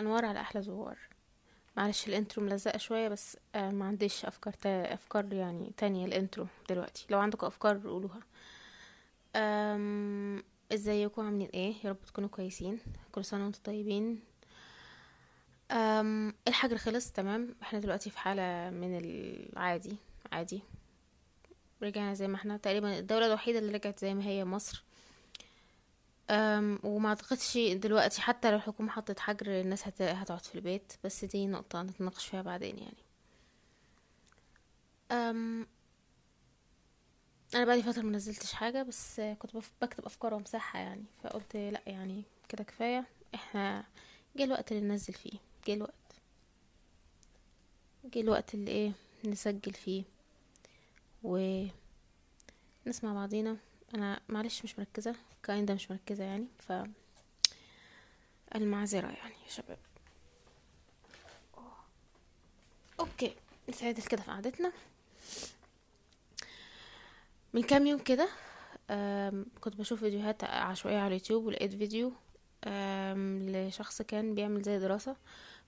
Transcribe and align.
الأنوار 0.00 0.24
على 0.24 0.40
أحلى 0.40 0.62
زوار. 0.62 0.98
معلش 1.76 2.08
ال 2.08 2.14
intro 2.14 2.44
ملزقة 2.44 2.78
شوية 2.78 3.08
بس 3.08 3.36
آه 3.54 3.70
ما 3.70 3.84
عنديش 3.84 4.24
أفكار 4.24 4.52
تا... 4.52 4.94
أفكار 4.94 5.32
يعني 5.32 5.72
تانية 5.76 6.06
ال 6.06 6.13
intro 6.13 6.46
دلوقتي. 6.68 7.06
لو 7.10 7.18
عندكم 7.18 7.46
أفكار 7.46 7.78
قولوها. 7.78 8.20
أم... 9.36 10.42
إزيكم؟ 10.72 11.22
عاملين 11.22 11.48
إيه؟ 11.54 11.74
يا 11.84 11.90
رب 11.90 12.02
تكونوا 12.06 12.28
كويسين. 12.28 12.78
كل 13.12 13.24
سنة 13.24 13.44
وأنتم 13.44 13.60
طيبين. 13.64 14.20
أم... 15.70 16.34
الحجر 16.48 16.76
خلص 16.78 17.12
تمام. 17.12 17.54
إحنا 17.62 17.78
دلوقتي 17.78 18.10
في 18.10 18.18
حالة 18.18 18.70
من 18.70 18.98
العادي 18.98 19.96
عادي. 20.32 20.62
رجعنا 21.82 22.14
زي 22.14 22.28
ما 22.28 22.36
إحنا. 22.36 22.56
تقريبا 22.56 22.98
الدولة 22.98 23.26
الوحيدة 23.26 23.58
اللي 23.58 23.72
رجعت 23.72 23.98
زي 23.98 24.14
ما 24.14 24.24
هي 24.24 24.44
مصر. 24.44 24.84
وما 26.84 27.08
أعتقدش 27.08 27.58
دلوقتي 27.58 28.20
حتى 28.20 28.50
لو 28.50 28.56
الحكومة 28.56 28.90
حطت 28.90 29.18
حجر 29.18 29.60
الناس 29.60 29.86
هت... 29.88 30.02
هتقعد 30.02 30.44
في 30.44 30.54
البيت 30.54 30.92
بس 31.04 31.24
دي 31.24 31.46
نقطة 31.46 31.82
نتناقش 31.82 32.26
فيها 32.26 32.42
بعدين 32.42 32.78
يعني. 32.78 32.96
أم 35.12 35.66
أنا 37.54 37.64
بقالي 37.64 37.82
فترة 37.82 38.02
منزلتش 38.02 38.52
حاجة 38.52 38.82
بس 38.82 39.20
كنت 39.20 39.56
بف... 39.56 39.72
بكتب 39.82 40.04
أفكار 40.04 40.34
وامسحها 40.34 40.80
يعني 40.80 41.04
فقلت 41.24 41.56
لأ 41.56 41.82
يعني 41.86 42.22
كده 42.48 42.64
كفاية. 42.64 43.06
إحنا 43.34 43.84
جه 44.36 44.44
الوقت 44.44 44.72
اللي 44.72 44.82
ننزل 44.88 45.14
فيه 45.14 45.38
جه 45.66 45.74
الوقت. 45.74 45.94
جه 48.04 48.20
الوقت 48.20 48.54
اللي 48.54 48.70
إيه 48.70 48.92
نسجل 49.24 49.72
فيه 49.72 50.04
و 51.22 51.64
نسمع 52.86 53.14
بعضينا. 53.14 53.56
أنا 53.94 54.20
معلش 54.28 54.64
مش 54.64 54.78
مركزة. 54.78 55.14
كايندا 55.42 55.74
مش 55.74 55.90
مركزة 55.90 56.24
يعني 56.24 56.46
ف 56.58 56.72
المعذرة 58.54 59.06
يعني 59.06 59.34
يا 59.44 59.50
شباب. 59.50 59.78
أوكي 63.00 63.34
نتعدل 63.68 64.02
كده 64.02 64.22
في 64.22 64.30
قعدتنا. 64.30 64.72
من 67.54 67.62
كام 67.62 67.86
يوم 67.86 67.98
كده 67.98 68.28
كنت 69.60 69.76
بشوف 69.76 70.00
فيديوهات 70.00 70.44
عشوائية 70.44 70.98
على 70.98 71.06
اليوتيوب 71.06 71.44
ولقيت 71.44 71.74
فيديو 71.74 72.12
لشخص 73.66 74.02
كان 74.02 74.34
بيعمل 74.34 74.62
زي 74.62 74.78
دراسة 74.78 75.16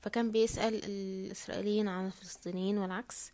فكان 0.01 0.31
بيسأل 0.31 0.84
الإسرائيليين 0.84 1.89
عن 1.89 2.07
الفلسطينيين 2.07 2.79
والعكس. 2.79 3.33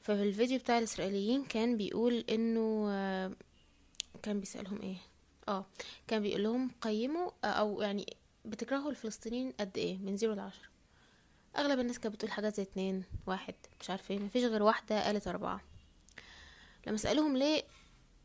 ففي 0.00 0.22
الفيديو 0.22 0.58
بتاع 0.58 0.78
الإسرائيليين 0.78 1.44
كان 1.44 1.76
بيقول 1.76 2.24
إنه 2.30 2.86
كان 4.22 4.40
بيسألهم 4.40 4.82
إيه؟ 4.82 4.96
آه. 5.50 5.66
كان 6.06 6.22
بيقول 6.22 6.42
لهم 6.42 6.70
قيموا 6.80 7.30
أو 7.44 7.82
يعني 7.82 8.16
بتكرهوا 8.44 8.90
الفلسطينيين 8.90 9.52
قد 9.60 9.78
إيه؟ 9.78 9.98
من 9.98 10.16
زيرو 10.16 10.34
لعشرة 10.34 10.68
أغلب 11.56 11.80
الناس 11.80 11.98
كانت 11.98 12.14
بتقول 12.14 12.30
حاجات 12.30 12.56
زي 12.56 12.62
اتنين 12.62 13.04
واحد 13.26 13.54
مش 13.80 13.90
عارفه 13.90 14.14
إيه 14.14 14.20
مفيش 14.20 14.44
غير 14.44 14.62
واحدة 14.62 15.04
قالت 15.04 15.28
أربعة. 15.28 15.60
لما 16.86 16.96
سألوهم 16.96 17.36
ليه 17.36 17.62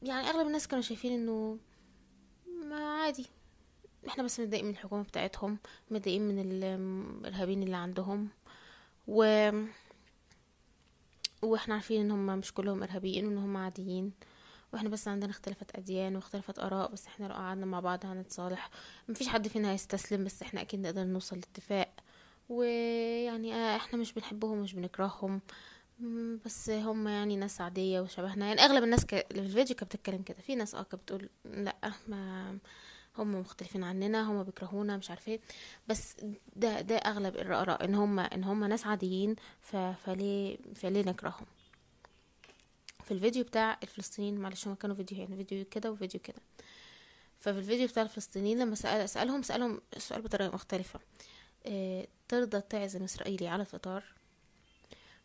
يعني 0.04 0.30
أغلب 0.30 0.48
الناس 0.48 0.67
كانوا 0.67 0.84
شايفين 0.84 1.12
إنه 1.14 1.58
ما 2.66 3.02
عادي. 3.02 3.26
إحنا 4.08 4.23
بس 4.23 4.39
متضايقين 4.39 4.66
من 4.66 4.72
الحكومة 4.73 5.04
بتاعتهم 5.04 5.58
متضايقين 5.92 6.22
من 6.28 6.39
الإرهابيين 6.39 7.64
اللي 7.64 7.76
عندهم 7.78 8.30
و 9.08 9.50
وإحنا 11.42 11.73
عارفين 11.73 12.02
إن 12.02 12.12
هم 12.12 12.39
مش 12.39 12.54
كلهم 12.54 12.84
إرهابيين 12.84 13.26
وإن 13.28 13.38
هم 13.38 13.58
عاديين. 13.58 14.12
وإحنا 14.76 14.90
بس 14.90 15.08
عندنا 15.08 15.31
اختلافات 15.31 15.76
أديان 15.76 16.16
واختلافات 16.16 16.60
آراء 16.60 16.92
بس 16.92 17.08
إحنا 17.08 17.26
لو 17.26 17.33
قعدنا 17.33 17.66
مع 17.66 17.80
بعض 17.80 18.05
هنتصالح. 18.05 18.70
مفيش 19.10 19.27
حد 19.27 19.48
فينا 19.48 19.72
هيستسلم 19.72 20.23
بس 20.23 20.42
إحنا 20.42 20.61
أكيد 20.61 20.80
نقدر 20.80 21.04
نوصل 21.04 21.36
لاتفاق. 21.36 21.94
ويعني 22.49 23.54
آه، 23.55 23.76
إحنا 23.76 23.99
مش 23.99 24.14
بنحبهم 24.14 24.58
مش 24.61 24.73
بنكرههم. 24.73 25.42
بس 26.45 26.70
هم 26.70 27.08
يعني 27.08 27.36
ناس 27.36 27.61
عادية 27.61 27.99
وشبهنا. 28.02 28.45
يعني 28.48 28.61
أغلب 28.61 28.83
الناس. 28.83 29.04
اللي 29.14 29.23
في 29.30 29.39
الفيديو 29.39 29.76
كانت 29.76 29.95
بتتكلم 29.95 30.22
كده. 30.22 30.38
في 30.42 30.55
ناس 30.55 30.76
آه 30.76 30.83
كانت 30.83 31.04
بتقول 31.04 31.30
لأ 31.45 31.76
ما 32.08 32.58
هم 33.17 33.36
مختلفين 33.42 33.83
عننا 33.83 34.32
هم 34.32 34.44
بيكرهونا 34.44 34.98
مش 34.98 35.10
عارفه 35.10 35.32
إيه. 35.32 35.39
بس 35.88 36.16
ده 36.55 36.82
ده 36.82 36.95
أغلب 36.95 37.36
الآراء 37.36 37.86
إن 37.86 37.95
هم 37.95 38.20
إن 38.20 38.44
هم 38.44 38.64
ناس 38.64 38.86
عاديين. 38.88 39.36
فليه 40.04 40.58
فليه 40.76 41.02
نكرههم؟ 41.05 41.45
في 43.05 43.11
الفيديو 43.11 43.43
بتاع 43.43 43.80
الفلسطينيين 43.83 44.38
معلش 44.39 44.67
هما 44.67 44.76
كانوا 44.76 44.95
فيديوهين 44.95 45.27
فيديو 45.38 45.66
كده 45.66 45.92
وفيديو 45.92 46.21
كده. 46.21 46.42
ففي 47.39 47.60
الفيديو 47.60 47.88
بتاع 47.88 48.04
الفلسطينيين 48.04 48.60
لما 48.60 48.76
سأل 48.76 49.10
سألهم 49.10 49.42
سألهم 49.42 49.82
السؤال 49.95 50.21
بطريقة 50.21 50.54
مختلفة. 50.54 50.99
آه 51.66 52.08
ترضى 52.27 52.61
تعزم 52.61 53.04
إسرائيلي 53.04 53.48
على 53.48 53.61
الفطار؟ 53.61 54.04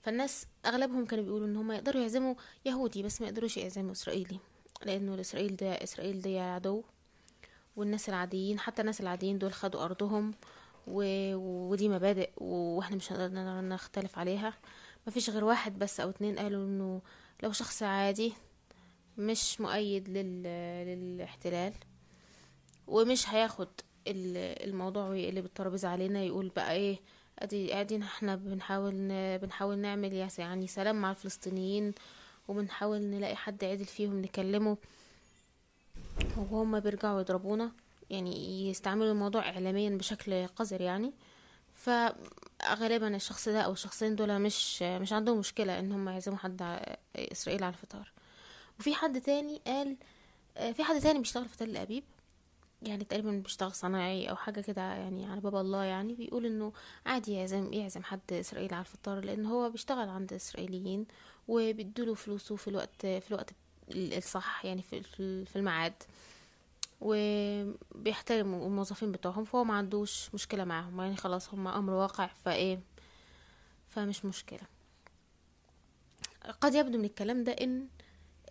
فالناس 0.01 0.47
أغلبهم 0.67 1.05
كانوا 1.07 1.25
بيقولوا 1.25 1.47
إن 1.47 1.57
هم 1.57 1.73
يقدروا 1.73 2.03
يعزموا 2.03 2.35
يهودي 2.67 3.03
بس 3.03 3.21
ما 3.21 3.27
يقدروش 3.27 3.57
يعزموا 3.57 3.93
إسرائيلي 3.93 4.39
لأنه 4.85 5.15
الإسرائيل 5.15 5.57
ده 5.57 5.73
إسرائيل 5.73 6.23
دي 6.23 6.39
عدو 6.39 6.83
والناس 7.77 8.09
العاديين 8.09 8.59
حتى 8.59 8.81
الناس 8.83 9.01
العاديين 9.01 9.39
دول 9.39 9.53
خدوا 9.53 9.85
أرضهم 9.85 10.35
و... 10.87 11.03
ودي 11.71 11.89
مبادئ 11.89 12.31
وإحنا 12.37 12.97
مش 12.97 13.13
هنقدر 13.13 13.61
نختلف 13.61 14.19
عليها. 14.19 14.55
مفيش 15.07 15.31
غير 15.31 15.45
واحد 15.45 15.79
بس 15.79 16.01
أو 16.01 16.11
اتنين 16.11 16.39
قالوا 16.39 16.65
إنه 16.65 17.03
لو 17.43 17.53
شخص 17.53 17.83
عادي 17.83 18.33
مش 19.19 19.61
مؤيد 19.61 20.09
لل... 20.09 20.43
للاحتلال 20.87 21.73
ومش 22.87 23.29
هياخد 23.29 23.69
ال- 24.07 24.69
الموضوع 24.69 25.09
ويقلب 25.09 25.45
الترابيزة 25.45 25.89
علينا 25.89 26.23
يقول 26.23 26.49
بقى 26.57 26.73
إيه 26.73 26.99
ادي 27.39 27.73
قاعدين 27.73 28.03
إحنا 28.03 28.37
بنحاول. 28.37 28.93
بنحاول 29.39 29.79
نعمل 29.79 30.13
يعني 30.39 30.67
سلام 30.67 31.01
مع 31.01 31.11
الفلسطينيين 31.11 31.93
وبنحاول 32.49 33.01
نلاقي 33.03 33.37
حد 33.37 33.65
عدل 33.65 33.85
فيهم 33.85 34.21
نكلمه 34.23 34.77
وهم 36.37 36.81
بيرجعوا 36.81 37.21
يضربونا 37.21 37.73
يعني 38.11 38.69
يستعملوا 38.71 39.13
الموضوع 39.13 39.49
اعلاميا 39.49 39.91
بشكل 39.91 40.47
قذر 40.47 40.81
يعني 40.81 41.13
فغالبا 42.65 43.17
الشخص 43.17 43.49
ده 43.49 43.61
أو 43.61 43.73
الشخصين 43.73 44.17
دول 44.17 44.39
مش 44.39 44.83
مش 44.83 45.13
عندهم 45.13 45.39
مشكلة 45.39 45.79
إن 45.79 45.93
هم 45.93 46.09
يعزموا 46.09 46.39
حد 46.39 46.81
إسرائيل 47.17 47.65
على 47.65 47.73
الفطار. 47.73 48.13
وفي 48.81 48.95
حد 48.95 49.21
تاني 49.21 49.61
قال 49.67 49.97
في 50.75 50.85
حد 50.85 51.01
تاني 51.01 51.19
بيشتغل 51.19 51.49
في 51.49 51.57
تل 51.57 51.77
أبيب 51.77 52.05
يعني 52.83 53.05
تقريبا 53.05 53.31
بيشتغل 53.31 53.73
صنايعي 53.73 54.31
أو 54.31 54.37
حاجة 54.37 54.61
كده 54.61 54.83
يعني 54.83 55.27
على 55.27 55.41
باب 55.41 55.57
الله 55.57 55.83
يعني 55.85 56.15
بيقول 56.15 56.47
إنه 56.47 56.73
عادي 57.07 57.33
يعزم 57.33 57.73
يعزم 57.73 58.03
حد 58.03 58.33
إسرائيلي 58.33 58.75
على 58.75 58.81
الفطار 58.85 59.21
لأن 59.25 59.47
هو 59.47 59.71
بيشتغل 59.71 60.09
عند 60.09 60.33
إسرائيليين 60.33 61.07
وبيدوله 61.49 62.15
فلوسه 62.15 62.57
في 62.57 62.69
الوقت 62.69 63.07
في 63.07 63.31
الوقت 63.31 63.51
الصح 63.91 64.65
يعني 64.65 64.83
في 64.83 65.03
في 65.45 65.57
الميعاد. 65.57 65.93
وبيحترموا 67.01 68.67
الموظفين 68.67 69.13
بتوعهم 69.13 69.45
فهو 69.45 69.65
ما 69.65 69.75
عندوش 69.75 70.35
مشكلة 70.35 70.65
معاهم. 70.65 71.01
يعني 71.01 71.17
خلاص 71.17 71.55
هم 71.55 71.69
أمر 71.69 71.93
واقع 71.93 72.27
فإيه 72.27 72.81
فمش 73.89 74.25
مشكلة. 74.25 74.61
قد 76.61 76.75
يبدو 76.75 76.99
من 76.99 77.05
الكلام 77.05 77.45
ده 77.45 77.53
إن 77.53 77.89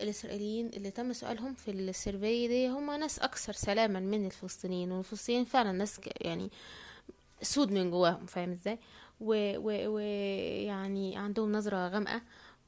الإسرائيليين 0.00 0.66
اللي 0.66 0.90
تم 0.90 1.12
سؤالهم 1.12 1.54
في 1.54 1.70
السيرفي 1.70 2.48
دي 2.48 2.68
هم 2.68 2.90
ناس 2.90 3.18
أكثر 3.18 3.52
سلاما 3.52 4.00
من 4.00 4.26
الفلسطينيين 4.26 4.92
والفلسطينيين 4.92 5.44
فعلا 5.44 5.72
ناس 5.72 6.00
يعني 6.20 6.50
سود 7.42 7.72
من 7.72 7.90
جواهم 7.90 8.26
فاهم 8.26 8.50
إزاي؟ 8.50 8.78
ويعني. 9.20 10.64
يعني 10.64 11.16
عندهم 11.16 11.52
نظرة 11.52 11.88
غامقة 11.88 12.22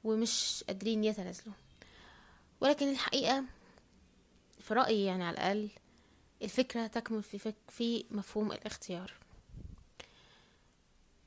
ومش 0.05 0.64
قادرين 0.69 1.05
يتنازلوا. 1.05 1.55
ولكن 2.61 2.88
الحقيقة 2.90 3.44
في 4.73 4.79
رأيي 4.79 5.05
يعني 5.05 5.25
على 5.25 5.35
الأقل 5.35 5.69
الفكرة 6.43 6.87
تكمن 6.87 7.21
في 7.21 7.39
فك 7.39 7.55
في 7.69 8.05
مفهوم 8.11 8.53
الاختيار. 8.53 9.13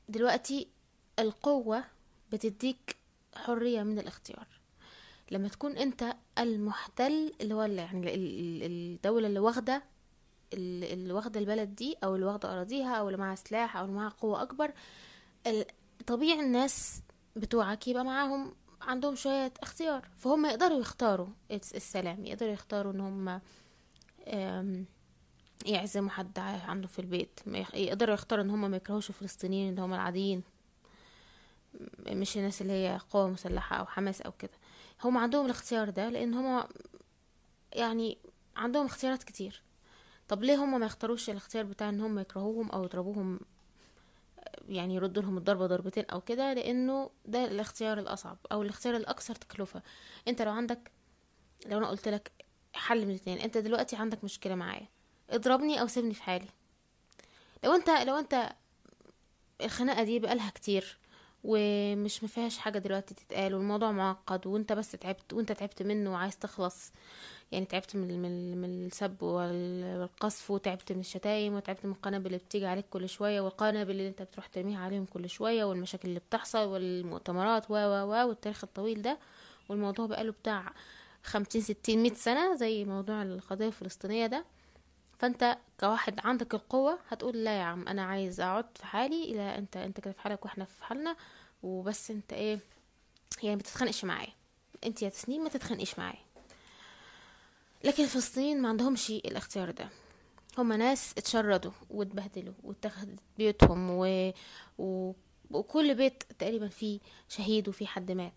دلوقتي 0.08 0.68
القوة 1.18 1.84
بتديك 2.32 2.96
حرية 3.34 3.82
من 3.82 3.98
الاختيار. 3.98 4.46
لما 5.30 5.48
تكون 5.48 5.76
أنت 5.76 6.16
المحتل 6.38 7.32
اللي 7.40 7.54
هو 7.54 7.62
يعني 7.62 8.14
ال- 8.14 8.62
ال- 8.62 8.62
الدولة 8.62 9.26
اللي 9.26 9.38
واخدة 9.40 9.82
ال- 10.52 10.84
اللي 10.92 11.12
واخدة 11.12 11.40
البلد 11.40 11.74
دي 11.74 11.96
أو 12.04 12.14
اللي 12.14 12.26
واخدة 12.26 12.52
أراضيها 12.52 12.94
أو 12.96 13.06
اللي 13.08 13.18
معاها 13.18 13.34
سلاح 13.36 13.76
أو 13.76 13.84
اللي 13.84 13.96
معاها 13.96 14.10
قوة 14.10 14.42
أكبر 14.42 14.72
طبيعي 16.06 16.40
الناس 16.40 17.00
بتوعك 17.36 17.88
يبقى 17.88 18.04
معاهم 18.04 18.54
عندهم 18.86 19.14
شوية 19.14 19.52
اختيار 19.62 20.08
فهم 20.16 20.46
يقدروا 20.46 20.80
يختاروا 20.80 21.26
الس- 21.50 21.74
السلام 21.74 22.24
يقدروا 22.26 22.52
يختاروا 22.52 22.92
إن 22.92 23.00
هم 23.00 23.40
يعزموا 25.66 26.10
حد 26.10 26.38
عنده 26.38 26.88
في 26.88 26.98
البيت 26.98 27.40
يقدروا 27.74 28.14
يختاروا 28.14 28.44
إن 28.44 28.50
هم 28.50 28.70
ما 28.70 28.76
يكرهوش 28.76 29.08
الفلسطينيين 29.08 29.70
اللي 29.70 29.80
هم 29.82 29.94
العاديين 29.94 30.42
مش 32.08 32.36
الناس 32.36 32.62
اللي 32.62 32.72
هي 32.72 33.00
قوة 33.10 33.28
مسلحة 33.30 33.76
أو 33.76 33.86
حماس 33.86 34.20
أو 34.22 34.32
كده. 34.32 34.50
هم 35.04 35.18
عندهم 35.18 35.44
الاختيار 35.46 35.90
ده 35.90 36.08
لإن 36.08 36.34
هم 36.34 36.64
يعني 37.72 38.18
عندهم 38.56 38.86
اختيارات 38.86 39.22
كتير. 39.22 39.62
طب 40.28 40.42
ليه 40.44 40.56
هم 40.64 40.80
ما 40.80 40.86
يختاروش 40.86 41.30
الاختيار 41.30 41.64
بتاع 41.64 41.88
إن 41.88 42.00
هم 42.00 42.18
يكرهوهم 42.18 42.70
أو 42.70 42.84
يضربوهم 42.84 43.40
يعني 44.68 44.94
يردوا 44.94 45.22
لهم 45.22 45.38
الضربة 45.38 45.66
ضربتين 45.66 46.04
أو 46.04 46.20
كده 46.20 46.52
لأنه 46.54 47.10
ده 47.24 47.44
الاختيار 47.44 47.98
الأصعب 47.98 48.38
أو 48.52 48.62
الاختيار 48.62 48.96
الأكثر 48.96 49.34
تكلفة. 49.34 49.82
أنت 50.28 50.42
لو 50.42 50.52
عندك 50.52 50.90
لو 51.66 51.78
أنا 51.78 51.88
قلت 51.88 52.08
لك 52.08 52.32
حل 52.74 53.04
من 53.04 53.10
الاثنين 53.10 53.38
أنت 53.38 53.58
دلوقتي 53.58 53.96
عندك 53.96 54.24
مشكلة 54.24 54.54
معايا. 54.54 54.88
اضربني 55.30 55.80
أو 55.80 55.86
سيبني 55.86 56.14
في 56.14 56.22
حالي. 56.22 56.48
لو 57.64 57.74
أنت 57.74 57.90
لو 57.90 58.18
أنت 58.18 58.52
الخناقة 59.60 60.02
دي 60.04 60.18
بقالها 60.18 60.50
كتير 60.50 60.98
ومش 61.44 62.24
مفيهاش 62.24 62.58
حاجة 62.58 62.78
دلوقتي 62.78 63.14
تتقال 63.14 63.54
والموضوع 63.54 63.92
معقد 63.92 64.46
وأنت 64.46 64.72
بس 64.72 64.90
تعبت 64.90 65.32
وأنت 65.32 65.52
تعبت 65.52 65.82
منه 65.82 66.12
وعايز 66.12 66.38
تخلص 66.38 66.92
يعني 67.52 67.64
تعبت 67.66 67.96
من 67.96 68.22
من 68.22 68.56
من 68.60 68.86
السب 68.86 69.22
والقصف 69.22 70.50
وتعبت 70.50 70.92
من 70.92 71.00
الشتايم 71.00 71.54
وتعبت 71.54 71.84
من 71.86 71.92
القنابل 71.92 72.26
اللي 72.26 72.38
بتيجي 72.38 72.66
عليك 72.66 72.84
كل 72.90 73.08
شوية 73.08 73.40
والقنابل 73.40 73.90
اللي 73.90 74.08
انت 74.08 74.22
بتروح 74.22 74.46
ترميها 74.46 74.80
عليهم 74.84 75.04
كل 75.04 75.28
شوية 75.30 75.64
والمشاكل 75.64 76.08
اللي 76.08 76.20
بتحصل 76.20 76.58
والمؤتمرات 76.68 77.70
و 77.70 77.74
و 77.74 77.76
و 78.12 78.28
والتاريخ 78.28 78.64
الطويل 78.64 79.02
ده. 79.02 79.18
والموضوع 79.68 80.06
بقاله 80.06 80.32
بتاع 80.32 80.72
خمسين 81.24 81.62
ستين 81.62 82.02
مئة 82.02 82.14
سنة 82.14 82.54
زي 82.56 82.84
موضوع 82.84 83.22
القضية 83.22 83.66
الفلسطينية 83.66 84.26
ده. 84.26 84.44
فانت 85.18 85.58
كواحد 85.80 86.20
عندك 86.24 86.54
القوة 86.54 86.98
هتقول 87.08 87.44
لا 87.44 87.58
يا 87.58 87.62
عم 87.62 87.88
أنا 87.88 88.02
عايز 88.04 88.40
أقعد 88.40 88.66
في 88.78 88.86
حالي 88.86 89.32
لا 89.34 89.58
أنت 89.58 89.76
أنت 89.76 90.00
كده 90.00 90.12
في 90.12 90.20
حالك 90.20 90.44
وإحنا 90.44 90.64
في 90.64 90.84
حالنا 90.84 91.16
وبس 91.62 92.10
أنت 92.10 92.32
إيه 92.32 92.58
يعني 93.42 93.56
بتتخانقش 93.56 94.04
معايا. 94.04 94.32
أنت 94.84 95.02
يا 95.02 95.08
تسنيم 95.08 95.42
ما 95.42 95.48
تتخانقش 95.48 95.98
معايا. 95.98 96.25
لكن 97.84 98.04
الفلسطينيين 98.04 98.62
ما 98.62 98.68
عندهمش 98.68 99.10
الاختيار 99.10 99.70
ده. 99.70 99.88
هما 100.58 100.76
ناس 100.76 101.14
اتشردوا 101.18 101.70
واتبهدلوا 101.90 102.54
واتخذت 102.62 103.18
بيوتهم 103.38 103.90
و... 103.90 104.32
و... 104.78 105.12
وكل 105.50 105.94
بيت 105.94 106.22
تقريبا 106.38 106.68
فيه 106.68 107.00
شهيد 107.28 107.68
وفيه 107.68 107.86
حد 107.86 108.12
مات. 108.12 108.32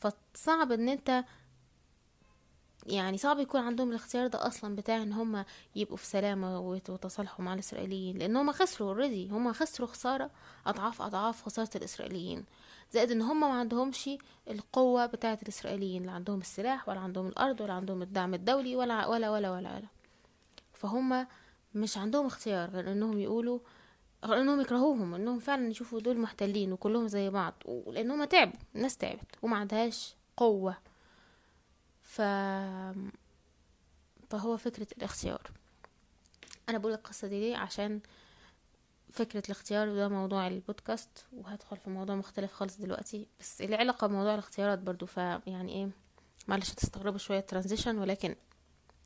فصعب 0.00 0.72
إن 0.72 0.88
أنت 0.88 1.24
يعني 2.86 3.18
صعب 3.18 3.38
يكون 3.38 3.60
عندهم 3.60 3.90
الاختيار 3.90 4.26
ده 4.26 4.46
أصلا 4.46 4.76
بتاع 4.76 5.02
إن 5.02 5.12
هم 5.12 5.44
يبقوا 5.76 5.96
في 5.96 6.06
سلامة 6.06 6.60
وتصالحوا 6.60 7.44
مع 7.44 7.54
الإسرائيليين. 7.54 8.18
لأن 8.18 8.36
هم 8.36 8.52
خسروا 8.52 8.88
اوريدي 8.88 9.28
هم 9.28 9.52
خسروا 9.52 9.88
خسارة 9.88 10.30
أضعاف 10.66 11.02
أضعاف 11.02 11.42
خسارة 11.42 11.70
الإسرائيليين. 11.76 12.44
زائد 12.92 13.10
إن 13.10 13.22
هم 13.22 13.40
ما 13.40 13.46
عندهمش 13.58 14.10
القوة 14.50 15.06
بتاعه 15.06 15.38
الإسرائيليين 15.42 16.06
لا 16.06 16.12
عندهم 16.12 16.40
السلاح 16.40 16.88
ولا 16.88 17.00
عندهم 17.00 17.26
الأرض 17.26 17.60
ولا 17.60 17.72
عندهم 17.72 18.02
الدعم 18.02 18.34
الدولي 18.34 18.76
ولا 18.76 19.06
ولا 19.06 19.30
ولا 19.30 19.50
ولا, 19.50 19.74
ولا. 19.74 19.88
فهم 20.72 21.26
مش 21.74 21.98
عندهم 21.98 22.26
اختيار 22.26 22.70
غير 22.70 22.92
إنهم 22.92 23.18
يقولوا 23.18 23.58
غير 24.24 24.40
إنهم 24.40 24.60
يكرهوهم 24.60 25.14
إنهم 25.14 25.38
فعلا 25.38 25.68
يشوفوا 25.68 26.00
دول 26.00 26.18
محتلين 26.18 26.72
وكلهم 26.72 27.08
زي 27.08 27.30
بعض 27.30 27.54
لإنهم 27.86 28.24
تعبوا 28.24 28.58
الناس 28.74 28.96
تعبت 28.96 29.36
وما 29.42 29.56
عندهاش 29.56 30.14
قوة. 30.36 30.76
ف 32.02 32.22
فهو 34.30 34.56
فكرة 34.56 34.86
الاختيار. 34.96 35.50
أنا 36.68 36.78
بقول 36.78 36.92
القصة 36.92 37.28
دي 37.28 37.40
ليه؟ 37.40 37.56
عشان 37.56 38.00
فكرة 39.12 39.42
الاختيار 39.46 39.94
ده 39.94 40.08
موضوع 40.08 40.46
البودكاست 40.46 41.26
وهدخل 41.32 41.76
في 41.76 41.90
موضوع 41.90 42.16
مختلف 42.16 42.52
خالص 42.52 42.76
دلوقتي. 42.76 43.26
بس 43.40 43.60
اللي 43.62 43.76
علاقة 43.76 44.06
بموضوع 44.06 44.34
الاختيارات 44.34 44.78
برضو 44.78 45.06
فيعني 45.06 45.72
إيه 45.72 45.88
معلش 46.48 46.70
هتستغربوا 46.72 47.18
شوية 47.18 47.40
ترانزيشن 47.40 47.98
ولكن 47.98 48.36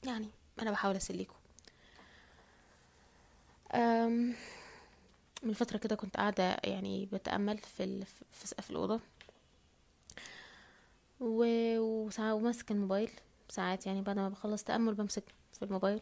يعني 0.06 0.28
أنا 0.62 0.70
بحاول 0.70 0.96
أسليكم. 0.96 1.34
من 5.42 5.52
فترة 5.54 5.78
كده 5.78 5.96
كنت 5.96 6.16
قاعدة 6.16 6.56
يعني 6.64 7.06
بتأمل 7.06 7.58
في 7.58 8.04
في 8.30 8.46
سقف 8.46 8.70
الأوضة. 8.70 9.00
وماسك 11.20 12.70
الموبايل 12.70 13.10
ساعات 13.48 13.86
يعني 13.86 14.02
بعد 14.02 14.16
ما 14.16 14.28
بخلص 14.28 14.64
تأمل 14.64 14.94
بمسك 14.94 15.24
في 15.52 15.64
الموبايل. 15.64 16.00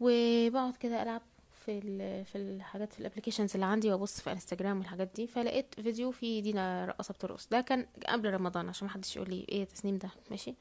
وبقعد 0.00 0.76
كده 0.76 1.02
ألعب 1.02 1.22
في 1.66 1.80
في 2.24 2.38
الحاجات 2.38 2.92
في 2.92 3.00
ال 3.00 3.04
applications 3.04 3.54
اللي 3.54 3.66
عندي 3.66 3.92
وأبص 3.92 4.20
في 4.20 4.32
انستجرام 4.32 4.78
والحاجات 4.78 5.10
دي 5.14 5.26
فلقيت 5.26 5.74
فيديو 5.80 6.10
في 6.10 6.40
دينا 6.40 6.84
الرقاصة 6.84 7.14
بترقص. 7.14 7.48
ده 7.50 7.60
كان 7.60 7.86
قبل 8.06 8.34
رمضان 8.34 8.68
عشان 8.68 8.86
ما 8.86 8.92
حدش 8.92 9.16
يقول 9.16 9.30
لي 9.30 9.46
إيه 9.48 9.64
تسنيم 9.64 9.96
ده 9.96 10.10
ماشي؟ 10.30 10.54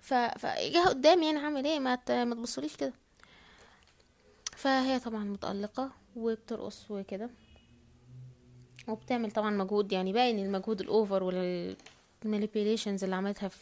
ف 0.00 0.14
فجاه 0.14 0.84
قدامي 0.88 1.26
يعني 1.26 1.38
هعمل 1.38 1.64
إيه؟ 1.64 1.78
ما 1.78 1.98
ما 2.24 2.34
تبصوليش 2.34 2.76
كده. 2.76 2.92
فهي 4.56 4.98
طبعا 5.00 5.24
متألقة 5.24 5.90
وبترقص 6.16 6.90
وكده. 6.90 7.30
وبتعمل 8.88 9.30
طبعا 9.30 9.50
مجهود 9.50 9.92
يعني 9.92 10.12
باين 10.12 10.38
المجهود 10.38 10.80
ال 10.80 10.88
over 10.88 11.22
وال 11.22 11.76
ال 12.24 12.30
manipulations 12.30 13.04
اللي 13.04 13.16
عملتها 13.16 13.48
في 13.48 13.58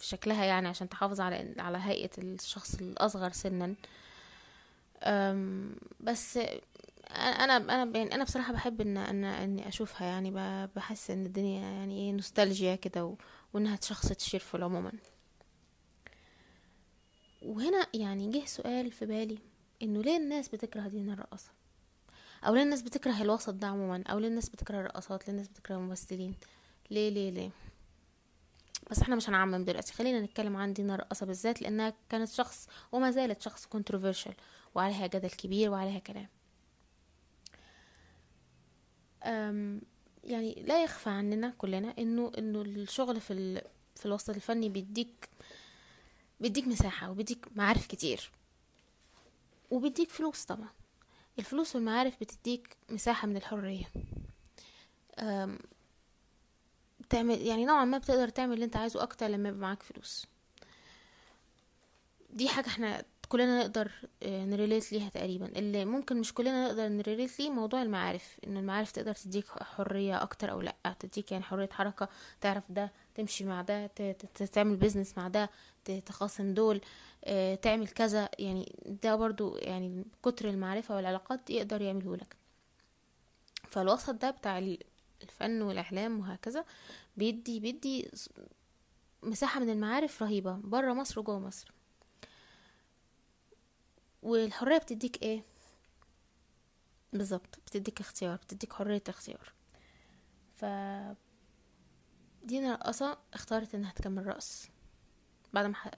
شكلها 0.00 0.44
يعني 0.44 0.68
عشان 0.68 0.88
تحافظ 0.88 1.20
على 1.20 1.54
على 1.58 1.78
هيئة 1.78 2.10
الشخص 2.18 2.74
الأصغر 2.74 3.30
سنا. 3.32 3.74
بس 6.00 6.36
أنا 7.10 7.56
أنا 7.56 7.98
يعني 7.98 8.14
أنا 8.14 8.24
بصراحة 8.24 8.52
بحب 8.52 8.80
إن 8.80 8.96
إن 8.96 9.24
إني 9.24 9.68
أشوفها 9.68 10.06
يعني 10.06 10.30
بحس 10.76 11.10
إن 11.10 11.26
الدنيا 11.26 11.60
يعني 11.60 11.98
إيه 11.98 12.12
نوستالجيا 12.12 12.74
كده 12.76 13.16
وإنها 13.52 13.78
شخص 13.82 14.08
cheerful 14.08 14.62
عموما. 14.62 14.92
وهنا 17.42 17.86
يعني 17.94 18.30
جه 18.30 18.44
سؤال 18.46 18.92
في 18.92 19.06
بالي 19.06 19.38
إنه 19.82 20.02
ليه 20.02 20.16
الناس 20.16 20.48
بتكره 20.48 20.88
دينا 20.88 21.10
الرقاصة 21.12 21.50
أو 22.46 22.54
ليه 22.54 22.62
الناس 22.62 22.82
بتكره 22.82 23.22
الوسط 23.22 23.54
ده 23.54 23.66
عموما؟ 23.66 24.02
أو 24.06 24.18
ليه 24.18 24.28
الناس 24.28 24.48
بتكره 24.48 24.80
الرقاصات 24.80 25.26
ليه 25.28 25.32
الناس 25.32 25.48
بتكره 25.48 25.74
الممثلين؟ 25.76 26.34
ليه 26.90 27.10
ليه 27.10 27.30
ليه؟ 27.30 27.50
بس 28.90 28.98
إحنا 29.02 29.16
مش 29.16 29.28
هنعمم 29.28 29.64
دلوقتي 29.64 29.92
خلينا 29.92 30.20
نتكلم 30.20 30.56
عن 30.56 30.72
دينا 30.72 30.94
الرقصة 30.94 31.26
بالذات 31.26 31.62
لأنها 31.62 31.94
كانت 32.08 32.28
شخص 32.30 32.68
وما 32.92 33.10
زالت 33.10 33.42
شخص 33.42 33.66
controversial. 33.76 34.32
وعليها 34.74 35.06
جدل 35.06 35.30
كبير 35.30 35.70
وعليها 35.70 35.98
كلام. 35.98 36.28
أم 39.24 39.80
يعني 40.24 40.54
لا 40.54 40.82
يخفى 40.82 41.10
عننا 41.10 41.54
كلنا 41.58 41.94
إنه 41.98 42.32
إنه 42.38 42.62
الشغل 42.62 43.20
في 43.20 43.32
ال... 43.32 43.62
في 43.96 44.06
الوسط 44.06 44.30
الفني 44.30 44.68
بيديك 44.68 45.28
بيديك 46.40 46.68
مساحة 46.68 47.10
وبيديك 47.10 47.46
معارف 47.56 47.86
كتير. 47.86 48.30
وبيديك 49.70 50.10
فلوس 50.10 50.44
طبعا. 50.44 50.68
الفلوس 51.38 51.74
والمعارف 51.76 52.20
بتديك 52.20 52.76
مساحة 52.88 53.28
من 53.28 53.36
الحرية. 53.36 53.84
تعمل 57.10 57.40
يعني 57.40 57.64
نوعا 57.64 57.84
ما 57.84 57.98
بتقدر 57.98 58.28
تعمل 58.28 58.52
اللي 58.52 58.64
أنت 58.64 58.76
عايزه 58.76 59.02
أكتر 59.02 59.26
لما 59.26 59.48
يبقى 59.48 59.60
معاك 59.60 59.82
فلوس. 59.82 60.26
دي 62.30 62.48
حاجة 62.48 62.66
إحنا 62.66 63.04
كلنا 63.30 63.58
نقدر 63.60 63.92
آه، 64.22 64.44
ن 64.44 64.51
relate 64.51 64.92
ليها 64.92 65.08
تقريبا. 65.08 65.46
اللي 65.46 65.84
ممكن 65.84 66.20
مش 66.20 66.34
كلنا 66.34 66.66
نقدر 66.66 66.88
ن 66.88 66.95
relate 66.95 67.40
ليه 67.40 67.50
موضوع 67.50 67.82
المعارف 67.82 68.38
ان 68.46 68.56
المعارف 68.56 68.92
تقدر 68.92 69.14
تديك 69.14 69.46
حرية 69.46 70.22
أكتر 70.22 70.50
أو 70.50 70.60
لأ 70.60 70.74
تديك 71.00 71.32
يعني 71.32 71.44
حرية 71.44 71.68
حركة 71.72 72.08
تعرف 72.40 72.72
ده 72.72 72.92
تمشي 73.14 73.44
مع 73.44 73.62
ده 73.62 73.86
تعمل 74.52 74.76
business 74.76 75.18
مع 75.18 75.28
ده 75.28 75.50
تخاصم 76.06 76.54
دول 76.54 76.80
آه، 77.24 77.54
تعمل 77.54 77.88
كذا. 77.88 78.28
يعني 78.38 78.76
ده 79.02 79.16
برضو 79.16 79.56
يعني 79.56 80.04
كتر 80.22 80.48
المعرفة 80.48 80.96
والعلاقات 80.96 81.50
يقدر 81.50 81.82
يعمله 81.82 82.16
لك. 82.16 82.36
فالوسط 83.68 84.10
ده 84.14 84.30
بتاع 84.30 84.58
الفن 85.22 85.62
والاعلام 85.62 86.20
وهكذا 86.20 86.64
بيدي 87.16 87.60
بيدي 87.60 88.10
مساحة 89.22 89.60
من 89.60 89.70
المعارف 89.70 90.22
رهيبة. 90.22 90.52
برا 90.52 90.94
مصر 90.94 91.20
وجوه 91.20 91.38
مصر. 91.38 91.79
والحرية 94.22 94.78
بتديك 94.78 95.22
إيه؟ 95.22 95.44
بالظبط 97.12 97.58
بتديك 97.66 98.00
اختيار 98.00 98.36
بتديك 98.36 98.72
حرية 98.72 99.02
اختيار. 99.08 99.52
ف 100.56 100.64
دينا 102.44 102.74
رقصة 102.74 103.18
اختارت 103.34 103.74
إنها 103.74 103.92
تكمل 103.92 104.26
رقص. 104.26 104.68
بعد 105.52 105.66
ما 105.66 105.74
ح... 105.74 105.90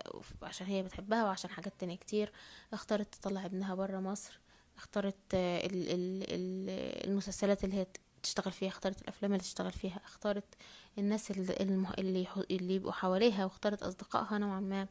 عشان 0.43 0.67
هي 0.67 0.83
بتحبها 0.83 1.25
وعشان 1.25 1.51
حاجات 1.51 1.73
تانية 1.79 1.97
كتير 1.97 2.33
اختارت 2.73 3.15
تطلع 3.15 3.45
ابنها 3.47 3.75
برا 3.75 4.01
مصر 4.01 4.41
اختارت 4.77 5.35
ال... 5.35 5.89
ال... 5.89 6.23
ال... 6.23 6.71
المسلسلات 7.11 7.65
اللي 7.65 7.77
هي 7.77 7.87
تشتغل 8.23 8.53
فيها 8.53 8.69
اختارت 8.69 9.03
الأفلام 9.03 9.33
اللي 9.33 9.43
تشتغل 9.43 9.73
فيها 9.73 10.01
اختارت 10.05 10.55
الناس 10.99 11.31
اللي 11.31 11.57
اللي, 11.99 12.27
اللي 12.51 12.75
يبقوا 12.75 12.93
حواليها 12.93 13.45
واختارت 13.45 13.83
أصدقائها 13.83 14.39
نوعا 14.39 14.61
ما. 14.61 14.87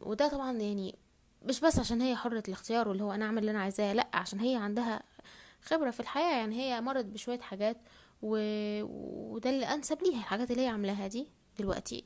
وده 0.00 0.28
طبعا 0.28 0.52
يعني 0.52 0.94
مش 1.42 1.60
بس 1.60 1.78
عشان 1.78 2.00
هي 2.00 2.16
حرة 2.16 2.42
الاختيار 2.48 2.88
واللي 2.88 3.02
هو 3.04 3.12
أنا 3.12 3.24
أعمل 3.24 3.38
اللي 3.38 3.50
أنا 3.50 3.60
عايزاه 3.62 3.92
لأ 3.92 4.08
عشان 4.14 4.40
هي 4.40 4.56
عندها 4.56 5.02
خبرة 5.62 5.90
في 5.90 6.00
الحياة. 6.00 6.36
يعني 6.38 6.56
هي 6.60 6.80
مرت 6.80 7.04
بشوية 7.04 7.40
حاجات 7.40 7.76
و... 8.22 8.36
وده 9.34 9.50
اللي 9.50 9.66
أنسب 9.66 10.02
ليها 10.02 10.18
الحاجات 10.18 10.50
اللي 10.50 10.62
هي 10.62 10.68
عاملاها 10.68 11.06
دي 11.06 11.26
دلوقتي 11.58 12.04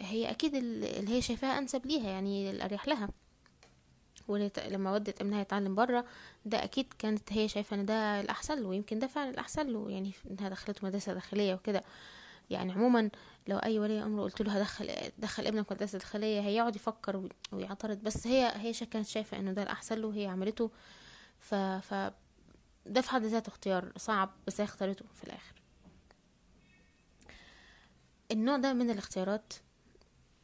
هي 0.00 0.30
أكيد 0.30 0.54
اللي 0.54 1.08
هي 1.16 1.22
شايفاها 1.22 1.58
أنسب 1.58 1.86
ليها 1.86 2.10
يعني 2.10 2.50
الأريح 2.50 2.88
لها. 2.88 3.08
ولما 4.28 4.92
ودت 4.92 5.20
ابنها 5.20 5.40
يتعلم 5.40 5.74
بره 5.74 6.04
ده 6.44 6.64
أكيد 6.64 6.92
كانت 6.98 7.32
هي 7.32 7.48
شايفة 7.48 7.76
إن 7.76 7.86
ده 7.86 8.20
الأحسن 8.20 8.62
له 8.62 8.68
ويمكن 8.68 8.98
ده 8.98 9.06
فعلا 9.06 9.30
الأحسن 9.30 9.66
له. 9.66 9.90
يعني 9.90 10.12
إنها 10.30 10.48
دخلته 10.48 10.86
مدرسة 10.86 11.14
داخلية 11.14 11.54
وكده. 11.54 11.84
يعني 12.50 12.72
عموما 12.72 13.10
لو 13.48 13.58
أي 13.58 13.78
ولي 13.78 14.02
أمر 14.02 14.22
قلت 14.22 14.42
له 14.42 14.52
هدخل 14.52 14.90
دخل 15.18 15.46
ابنك 15.46 15.72
مدرسة 15.72 15.98
داخلية 15.98 16.40
هيقعد 16.40 16.76
يفكر 16.76 17.28
ويعترض. 17.52 17.98
بس 18.02 18.26
هي 18.26 18.52
هي 18.56 18.72
كانت 18.72 19.06
شايفة 19.06 19.38
إنه 19.38 19.52
ده 19.52 19.62
الأحسن 19.62 19.98
له 19.98 20.08
وهي 20.08 20.26
عملته. 20.26 20.70
ف 21.38 21.54
ف 21.54 22.12
ده 22.86 23.00
في 23.00 23.10
حد 23.10 23.24
ذاته 23.24 23.48
اختيار 23.48 23.92
صعب 23.96 24.30
بس 24.46 24.60
هي 24.60 24.64
اختارته 24.64 25.04
في 25.14 25.24
الآخر. 25.24 25.54
النوع 28.32 28.56
ده 28.56 28.72
من 28.72 28.90
الاختيارات 28.90 29.52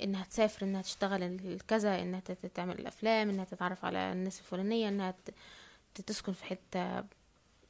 إنها 0.03 0.25
تسافر 0.25 0.67
إنها 0.67 0.83
تشتغل 0.83 1.59
كذا 1.69 2.03
إنها 2.03 2.21
تعمل 2.55 2.79
الأفلام 2.79 3.31
إنها 3.31 3.45
تتعرف 3.45 3.85
على 3.85 4.13
الناس 4.13 4.41
الفلانية 4.41 4.89
إنها 4.89 5.15
تسكن 6.07 6.33
في 6.33 6.45
حتة 6.45 7.05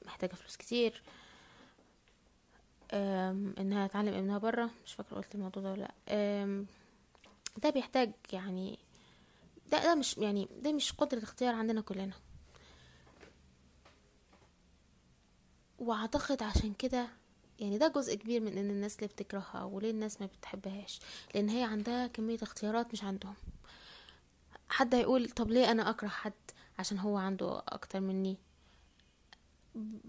محتاجة 0.06 0.34
فلوس 0.34 0.56
كتير. 0.56 1.02
انها 2.92 3.86
تعلم 3.86 4.14
إبنها 4.14 4.38
برا. 4.38 4.70
مش 4.86 4.92
فاكرة 4.92 5.16
قلت 5.16 5.34
الموضوع 5.34 5.62
ده 5.62 5.72
ولا 5.72 5.80
لأ. 6.08 6.66
ده 7.62 7.70
بيحتاج 7.70 8.12
يعني 8.32 8.78
ده 9.72 9.82
ده 9.82 9.94
مش 9.94 10.18
يعني 10.18 10.48
ده 10.62 10.72
مش 10.72 10.92
قدرة 10.92 11.22
اختيار 11.22 11.54
عندنا 11.54 11.80
كلنا. 11.80 12.14
وأعتقد 15.78 16.42
عشان 16.42 16.74
كده 16.74 17.08
يعني 17.58 17.78
ده 17.78 17.88
جزء 17.88 18.14
كبير 18.14 18.40
من 18.40 18.58
إن 18.58 18.70
الناس 18.70 18.96
اللي 18.96 19.06
بتكرهها 19.06 19.64
وليه 19.64 19.90
الناس 19.90 20.20
ما 20.20 20.26
بتحبهاش 20.26 21.00
لأن 21.34 21.48
هي 21.48 21.62
عندها 21.64 22.06
كمية 22.06 22.38
اختيارات 22.42 22.92
مش 22.92 23.04
عندهم. 23.04 23.34
حد 24.68 24.94
هيقول 24.94 25.30
طب 25.30 25.50
ليه 25.50 25.70
أنا 25.70 25.90
أكره 25.90 26.08
حد 26.08 26.32
عشان 26.78 26.98
هو 26.98 27.16
عنده 27.16 27.58
أكتر 27.68 28.00
مني؟ 28.00 28.36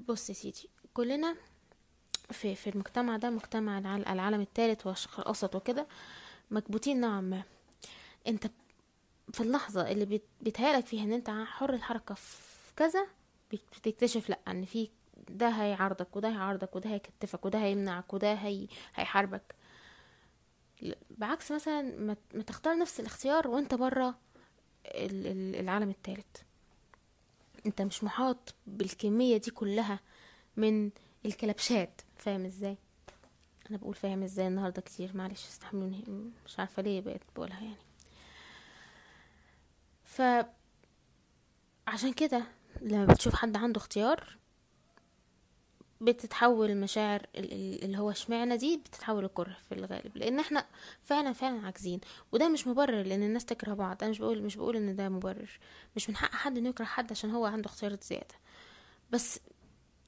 بص 0.07 0.29
يا 0.29 0.33
سيدي 0.33 0.69
كلنا 0.93 1.35
في 2.31 2.55
في 2.55 2.69
المجتمع 2.69 3.17
ده 3.17 3.29
مجتمع 3.29 3.77
العالم 3.95 4.41
الثالث 4.41 4.87
والشرق 4.87 5.19
الأوسط 5.19 5.55
وكده 5.55 5.87
مكبوتين 6.51 7.01
نوعا 7.01 7.21
ما. 7.21 7.43
انت 8.27 8.47
في 9.33 9.41
اللحظة 9.41 9.91
اللي 9.91 10.21
بيتهيألك 10.41 10.85
فيها 10.85 11.03
إن 11.03 11.13
انت 11.13 11.29
حر 11.45 11.73
الحركة 11.73 12.15
في 12.15 12.73
كذا 12.75 13.07
بتكتشف 13.51 14.29
لأ 14.29 14.39
إن 14.47 14.65
في 14.65 14.89
ده 15.29 15.49
هيعارضك 15.49 16.15
وده 16.15 16.29
هيعارضك 16.29 16.75
وده 16.75 16.89
هيكتفك 16.89 17.45
وده 17.45 17.59
هيمنعك 17.59 18.13
وده 18.13 18.33
هي 18.33 18.67
هيحاربك. 18.95 19.55
بعكس 21.09 21.51
مثلا 21.51 21.81
ما 22.33 22.41
تختار 22.47 22.77
نفس 22.77 22.99
الاختيار 22.99 23.47
وانت 23.47 23.73
برا 23.75 24.15
العالم 24.95 25.89
الثالث 25.89 26.25
انت 27.65 27.81
مش 27.81 28.03
محاط 28.03 28.55
بالكمية 28.67 29.37
دي 29.37 29.51
كلها 29.51 29.99
من 30.57 30.89
الكلبشات. 31.25 32.01
فاهم 32.17 32.45
إزاي؟ 32.45 32.77
أنا 33.69 33.77
بقول 33.77 33.95
فاهم 33.95 34.23
إزاي 34.23 34.47
النهارده 34.47 34.81
كتير 34.81 35.17
معلش 35.17 35.47
استحملوني. 35.47 36.31
مش 36.45 36.59
عارفة 36.59 36.81
ليه 36.81 37.01
بقيت 37.01 37.21
بقولها 37.35 37.61
يعني. 37.61 37.75
ف 40.03 40.21
عشان 41.87 42.13
كده 42.13 42.43
لما 42.81 43.05
بتشوف 43.05 43.35
حد 43.35 43.57
عنده 43.57 43.77
اختيار 43.77 44.37
بتتحول 46.01 46.77
مشاعر 46.77 47.25
اللي 47.35 47.97
هو 47.97 48.11
اشمعنى 48.11 48.57
دي؟ 48.57 48.77
بتتحول 48.77 49.25
الكره 49.25 49.57
في 49.69 49.75
الغالب. 49.75 50.17
لأن 50.17 50.39
إحنا 50.39 50.65
فعلا 51.01 51.33
فعلا 51.33 51.65
عاجزين. 51.65 51.99
وده 52.31 52.49
مش 52.49 52.67
مبرر 52.67 53.01
لأن 53.01 53.23
الناس 53.23 53.45
تكره 53.45 53.73
بعض. 53.73 53.97
أنا 54.01 54.11
مش 54.11 54.19
بقول 54.19 54.43
مش 54.43 54.55
بقول 54.55 54.75
إن 54.75 54.95
ده 54.95 55.09
مبرر. 55.09 55.59
مش 55.95 56.09
من 56.09 56.15
حق 56.15 56.31
حد 56.31 56.57
إنه 56.57 56.69
يكره 56.69 56.85
حد 56.85 57.11
عشان 57.11 57.31
هو 57.31 57.45
عنده 57.45 57.65
اختيارات 57.69 58.03
زيادة. 58.03 58.35
بس 59.11 59.39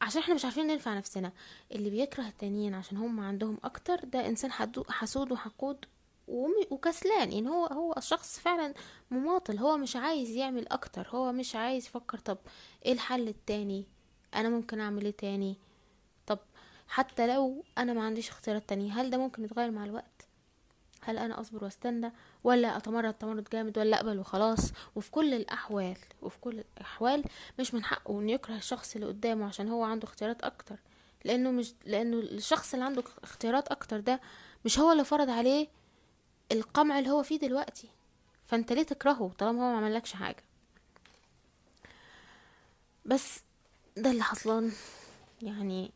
عشان 0.03 0.21
إحنا 0.21 0.33
مش 0.33 0.45
عارفين 0.45 0.67
ننفع 0.67 0.97
نفسنا. 0.97 1.31
اللي 1.71 1.89
بيكره 1.89 2.27
التانيين 2.27 2.73
عشان 2.73 2.97
هم 2.97 3.19
عندهم 3.19 3.57
أكتر 3.63 3.99
ده 4.05 4.27
إنسان 4.27 4.51
حسود 4.89 5.31
وحقود 5.31 5.85
وكسلان. 6.71 7.31
يعني 7.31 7.49
هو 7.49 7.65
هو 7.65 7.93
الشخص 7.97 8.39
فعلا 8.39 8.73
مماطل. 9.11 9.57
هو 9.57 9.77
مش 9.77 9.95
عايز 9.95 10.29
يعمل 10.29 10.67
أكتر. 10.67 11.07
هو 11.09 11.31
مش 11.31 11.55
عايز 11.55 11.85
يفكر 11.85 12.17
طب 12.17 12.37
إيه 12.85 12.93
الحل 12.93 13.27
التاني؟ 13.27 13.85
أنا 14.35 14.49
ممكن 14.49 14.79
أعمل 14.79 15.05
إيه 15.05 15.11
تاني؟ 15.11 15.57
طب 16.27 16.39
حتى 16.87 17.27
لو 17.35 17.63
أنا 17.77 17.93
ما 17.93 18.03
عنديش 18.03 18.29
اختيارات 18.29 18.69
تانية 18.69 18.91
هل 19.01 19.09
ده 19.09 19.17
ممكن 19.17 19.43
يتغير 19.43 19.71
مع 19.71 19.83
الوقت؟ 19.85 20.27
هل 21.01 21.17
أنا 21.17 21.39
أصبر 21.39 21.63
وأستنى؟ 21.63 22.11
ولا 22.43 22.77
أتمرد 22.77 23.13
تمرد 23.13 23.47
جامد 23.53 23.77
ولا 23.77 23.97
أقبل 23.97 24.19
وخلاص. 24.19 24.71
وفي 24.95 25.11
كل 25.11 25.33
الأحوال 25.33 25.97
وفي 26.21 26.39
كل 26.39 26.59
الأحوال 26.77 27.23
مش 27.59 27.73
من 27.73 27.83
حقه 27.83 28.19
إنه 28.19 28.31
يكره 28.31 28.55
الشخص 28.55 28.95
اللي 28.95 29.07
قدامه 29.07 29.45
عشان 29.45 29.69
هو 29.69 29.83
عنده 29.83 30.03
اختيارات 30.07 30.43
أكتر. 30.43 30.75
لأنه 31.25 31.51
مش 31.51 31.73
لأنه 31.85 32.17
الشخص 32.19 32.73
اللي 32.73 32.85
عنده 32.85 33.03
اختيارات 33.23 33.67
أكتر 33.67 33.99
ده 33.99 34.21
مش 34.65 34.79
هو 34.79 34.91
اللي 34.91 35.03
فرض 35.03 35.29
عليه 35.29 35.67
القمع 36.51 36.99
اللي 36.99 37.09
هو 37.09 37.23
فيه 37.23 37.39
دلوقتي. 37.39 37.89
فأنت 38.47 38.73
ليه 38.73 38.83
تكرهه 38.83 39.31
طالما 39.37 39.63
هو 39.63 39.71
ما 39.71 39.77
عملكش 39.77 40.13
حاجة؟ 40.13 40.43
بس 43.05 43.39
ده 43.97 44.11
اللي 44.11 44.23
حصلان. 44.23 44.71
يعني 45.41 45.91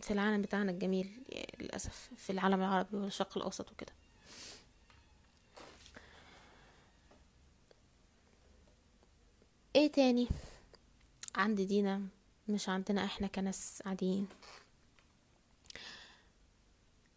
في 0.00 0.10
العالم 0.12 0.42
بتاعنا 0.42 0.70
الجميل 0.70 1.22
للأسف 1.60 2.10
في 2.16 2.30
العالم 2.30 2.60
العربي 2.60 2.96
والشرق 2.96 3.36
الأوسط 3.38 3.72
وكده. 3.72 3.92
إيه 9.76 9.92
تاني؟ 9.92 10.28
عند 11.34 11.60
دينا 11.60 12.02
مش 12.48 12.68
عندنا 12.68 13.04
إحنا 13.04 13.26
كناس 13.26 13.82
عاديين 13.86 14.28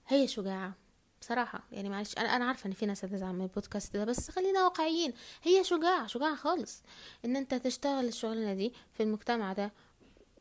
هي 0.07 0.27
شجاعة 0.27 0.74
بصراحة. 1.21 1.63
يعني 1.71 1.89
معلش 1.89 2.17
أنا 2.17 2.35
أنا 2.35 2.45
عارفة 2.45 2.67
إن 2.67 2.71
في 2.74 2.85
ناس 2.85 3.05
هتزعل 3.05 3.33
من 3.33 3.41
البودكاست 3.41 3.97
ده 3.97 4.05
بس 4.05 4.31
خلينا 4.31 4.63
واقعيين. 4.63 5.13
هي 5.43 5.63
شجاعة 5.63 6.07
شجاعة 6.07 6.35
خالص. 6.35 6.81
إن 7.25 7.35
أنت 7.35 7.53
تشتغل 7.53 8.07
الشغلانة 8.07 8.53
دي 8.53 8.74
في 8.93 9.03
المجتمع 9.03 9.53
ده 9.53 9.71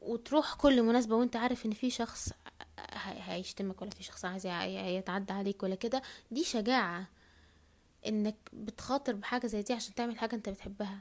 وتروح 0.02 0.54
كل 0.54 0.82
مناسبة 0.82 1.16
وأنت 1.16 1.36
عارف 1.36 1.66
إن 1.66 1.70
في 1.70 1.90
شخص 1.90 2.28
هيشتمك 3.04 3.82
ولا 3.82 3.90
في 3.90 4.02
شخص 4.02 4.24
عايز 4.24 4.46
يتعدى 4.98 5.32
عليك 5.32 5.62
ولا 5.62 5.74
كده 5.74 6.02
دي 6.30 6.44
شجاعة. 6.44 7.06
إنك 8.06 8.36
بتخاطر 8.52 9.12
بحاجة 9.12 9.46
زي 9.46 9.62
دي 9.62 9.72
عشان 9.72 9.94
تعمل 9.94 10.18
حاجة 10.18 10.34
أنت 10.34 10.48
بتحبها. 10.48 10.98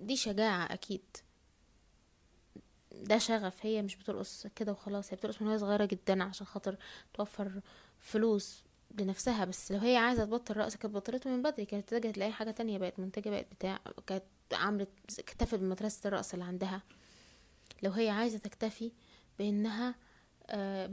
دي 0.00 0.16
شجاعة 0.16 0.64
أكيد. 0.72 1.02
ده 2.92 3.18
شغف 3.18 3.66
هي 3.66 3.82
مش 3.82 3.96
بترقص 3.96 4.46
كده 4.46 4.72
وخلاص 4.72 5.12
هي 5.12 5.16
بترقص 5.16 5.42
من 5.42 5.48
وهي 5.48 5.58
صغيرة 5.58 5.84
جدا 5.84 6.24
عشان 6.24 6.46
خاطر 6.46 6.76
توفر 7.14 7.60
فلوس 7.98 8.64
لنفسها. 8.98 9.44
بس 9.44 9.72
لو 9.72 9.78
هي 9.78 9.96
عايزة 9.96 10.24
تبطل 10.24 10.56
رقص 10.56 10.76
كانت 10.76 10.94
بطلته 10.94 11.30
من 11.30 11.42
بدري 11.42 11.64
كانت 11.64 11.88
تتجه 11.88 12.10
تلاقي 12.10 12.32
حاجة 12.32 12.50
تانية 12.50 12.78
بقت 12.78 12.98
منتجة 13.00 13.30
بقت 13.30 13.46
بتاع 13.52 13.78
كانت 14.06 14.24
عملت 14.52 14.88
اكتفت 15.18 15.54
بمدرسة 15.58 16.08
الرقص 16.08 16.32
اللي 16.32 16.44
عندها. 16.44 16.82
لو 17.82 17.90
هي 17.90 18.08
عايزة 18.10 18.38
تكتفي 18.38 18.92
بإنها 19.38 19.94
آه 20.46 20.86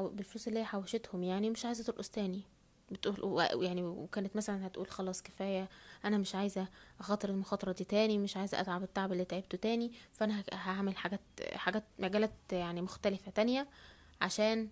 بالفلوس 0.00 0.48
اللي 0.48 0.60
هي 0.60 0.64
حوشتهم 0.64 1.22
يعني 1.22 1.50
مش 1.50 1.64
عايزة 1.64 1.84
ترقص 1.84 2.08
تاني. 2.10 2.42
بتقول 2.90 3.46
يعني 3.64 3.82
وكانت 3.82 4.36
مثلا 4.36 4.66
هتقول 4.66 4.90
خلاص 4.90 5.22
كفاية 5.22 5.68
أنا 6.04 6.18
مش 6.18 6.34
عايزة 6.34 6.68
أخاطر 7.00 7.28
المخاطرة 7.28 7.72
دي 7.72 7.84
تاني 7.84 8.18
مش 8.18 8.36
عايزة 8.36 8.60
أتعب 8.60 8.82
التعب 8.82 9.12
اللي 9.12 9.24
تعبته 9.24 9.58
تاني 9.58 9.92
فأنا 10.12 10.44
هعمل 10.52 10.96
حاجات 10.96 11.20
حاجات 11.54 11.84
مجالات 11.98 12.32
يعني 12.52 12.82
مختلفة 12.82 13.30
تانية 13.30 13.68
عشان 14.20 14.68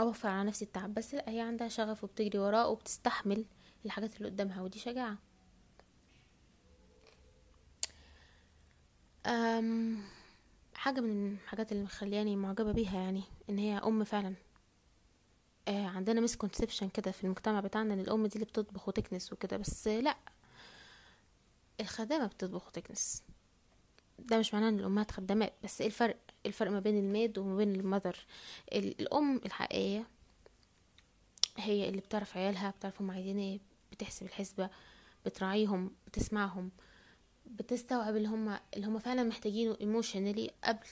أوفر 0.00 0.28
على 0.28 0.48
نفسي 0.48 0.64
التعب. 0.64 0.94
بس 0.94 1.14
لأ 1.14 1.24
هي 1.30 1.40
عندها 1.40 1.68
شغف 1.68 2.04
وبتجري 2.04 2.38
وراه 2.38 2.68
وبتستحمل 2.68 3.44
الحاجات 3.86 4.16
اللي 4.16 4.28
قدامها 4.28 4.62
ودي 4.62 4.78
شجاعة. 4.78 5.16
أم 9.26 9.98
حاجة 10.74 11.00
من 11.00 11.32
الحاجات 11.32 11.72
اللي 11.72 11.82
مخلياني 11.82 12.36
معجبة 12.36 12.72
بيها 12.72 13.00
يعني 13.00 13.22
إن 13.50 13.58
هي 13.58 13.78
أم 13.78 14.04
فعلا. 14.04 14.34
آه 15.68 15.86
عندنا 15.86 16.20
مسكونسبشن 16.20 16.88
كده 16.88 17.10
في 17.10 17.24
المجتمع 17.24 17.60
بتاعنا 17.60 17.94
إن 17.94 18.00
الأم 18.00 18.26
دي 18.26 18.34
اللي 18.34 18.44
بتطبخ 18.46 18.88
وتكنس 18.88 19.32
وكده 19.32 19.56
بس 19.56 19.88
لأ. 19.88 20.16
الخدامة 21.80 22.26
بتطبخ 22.26 22.66
وتكنس. 22.68 23.22
ده 24.18 24.38
مش 24.38 24.54
معناه 24.54 24.68
إن 24.68 24.78
الامهات 24.78 25.10
خدامات 25.10 25.52
بس 25.64 25.80
إيه 25.80 25.86
الفرق؟ 25.86 26.16
الفرق 26.46 26.70
ما 26.70 26.80
بين 26.80 26.98
ال 26.98 27.06
maid 27.06 27.38
وما 27.38 27.56
بين 27.56 27.74
ال 27.74 27.79
mother؟ 27.79 28.16
الأم 28.72 29.40
الحقيقية 29.46 30.06
هي 31.56 31.88
اللي 31.88 32.00
بتعرف 32.00 32.36
عيالها 32.36 32.70
بتعرف 32.70 33.02
هم 33.02 33.10
عايزين 33.10 33.38
إيه 33.38 33.60
بتحسب 33.92 34.26
الحسبة 34.26 34.70
بتراعيهم 35.26 35.90
بتسمعهم 36.06 36.70
بتستوعب 37.46 38.16
اللي 38.16 38.28
هم 38.28 38.58
اللي 38.76 38.86
هم 38.86 38.98
فعلا 38.98 39.22
محتاجينه 39.22 39.76
emotionally 39.80 40.50
قبل 40.64 40.86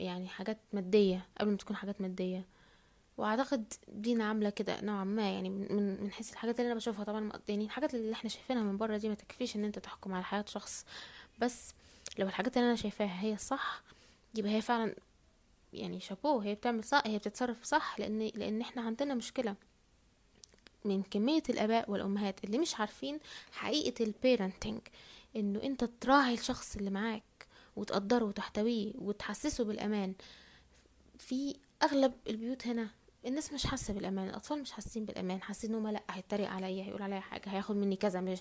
يعني 0.00 0.28
حاجات 0.28 0.58
مادية 0.72 1.26
قبل 1.40 1.50
ما 1.50 1.56
تكون 1.56 1.76
حاجات 1.76 2.00
مادية. 2.00 2.46
واعتقد 3.22 3.72
دينا 3.88 4.24
عامله 4.28 4.50
كده 4.50 4.80
نوعا 4.80 5.04
ما 5.04 5.30
يعني 5.30 5.50
من 5.50 6.02
من 6.02 6.12
حيث 6.12 6.32
الحاجات 6.32 6.60
اللي 6.60 6.66
أنا 6.66 6.74
بشوفها. 6.74 7.04
طبعا 7.04 7.32
يعني 7.48 7.64
الحاجات 7.64 7.94
اللي 7.94 8.12
إحنا 8.12 8.30
شايفينها 8.30 8.62
من 8.62 8.76
بره 8.76 8.96
دي 8.96 9.08
ما 9.08 9.14
تكفيش 9.14 9.56
إن 9.56 9.64
أنت 9.64 9.78
تحكم 9.78 10.14
على 10.14 10.24
حياة 10.24 10.44
شخص. 10.48 10.84
بس 11.38 11.74
لو 12.18 12.26
الحاجات 12.26 12.56
اللي 12.56 12.68
أنا 12.68 12.76
شايفاها 12.76 13.22
هي 13.22 13.36
صح 13.36 13.82
يبقى 14.34 14.52
هي 14.52 14.60
فعلا 14.60 14.94
يعني 15.72 16.00
شابوه 16.00 16.44
هي 16.44 16.54
بتعمل 16.54 16.84
صح 16.84 17.02
هي 17.06 17.18
بتتصرف 17.18 17.64
صح 17.64 17.96
لأن 18.00 18.18
لأن 18.34 18.60
إحنا 18.60 18.82
عندنا 18.82 19.14
مشكلة 19.14 19.54
من 20.84 21.02
كمية 21.02 21.42
الآباء 21.50 21.90
والأمهات 21.90 22.44
اللي 22.44 22.58
مش 22.58 22.80
عارفين 22.80 23.18
حقيقة 23.52 24.04
البيرنتنج 24.04 24.80
إنه 25.36 25.62
أنت 25.62 25.84
تراعي 25.84 26.34
الشخص 26.34 26.76
اللي 26.76 26.90
معاك 26.90 27.46
وتقدره 27.76 28.24
وتحتويه 28.24 28.92
وتحسسه 28.98 29.64
بالأمان. 29.64 30.14
في 31.18 31.54
أغلب 31.82 32.12
البيوت 32.28 32.66
هنا 32.66 32.88
الناس 33.26 33.52
مش 33.52 33.66
حاسة 33.66 33.94
بالأمان 33.94 34.28
الأطفال 34.28 34.60
مش 34.62 34.72
حاسين 34.72 35.04
بالأمان 35.04 35.42
حاسين 35.42 35.74
إنه 35.74 35.90
لأ 35.90 36.02
هيتريق 36.10 36.50
عليا 36.50 36.84
هيقول 36.84 37.02
عليا 37.02 37.20
حاجة 37.20 37.48
هياخد 37.50 37.76
مني 37.76 37.96
كذا 37.96 38.20
مش 38.20 38.38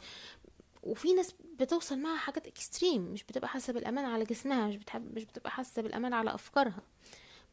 وفي 0.83 1.13
ناس 1.13 1.35
بتوصل 1.59 1.99
معاها 1.99 2.17
حاجات 2.17 2.47
extreme 2.47 3.01
مش 3.01 3.23
بتبقى 3.23 3.47
حاسة 3.47 3.73
بالأمان 3.73 4.05
على 4.05 4.23
جسمها 4.23 4.67
مش 4.67 4.75
بتحب 4.75 5.15
مش 5.15 5.23
بتبقى 5.25 5.51
حاسة 5.51 5.81
بالأمان 5.81 6.13
على 6.13 6.33
أفكارها 6.33 6.81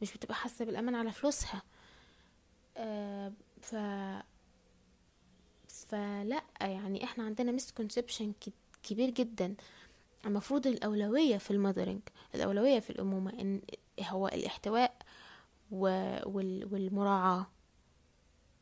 مش 0.01 0.13
بتبقى 0.13 0.35
حاسة 0.35 0.65
بالأمان 0.65 0.95
على 0.95 1.11
فلوسها. 1.11 1.61
آه 2.77 3.33
ف 3.61 3.75
فلأ 5.67 6.43
يعني 6.61 7.03
إحنا 7.03 7.23
عندنا 7.23 7.51
misconception 7.51 8.33
كبير 8.83 9.09
جدا. 9.09 9.55
المفروض 10.25 10.67
الأولوية 10.67 11.37
في 11.37 11.51
ال 11.51 11.56
mothering 11.56 12.01
الأولوية 12.35 12.79
في 12.79 12.89
الأمومة 12.89 13.33
إن 13.39 13.61
هو 14.01 14.27
الاحتواء 14.27 14.95
والمراعاة 15.71 17.47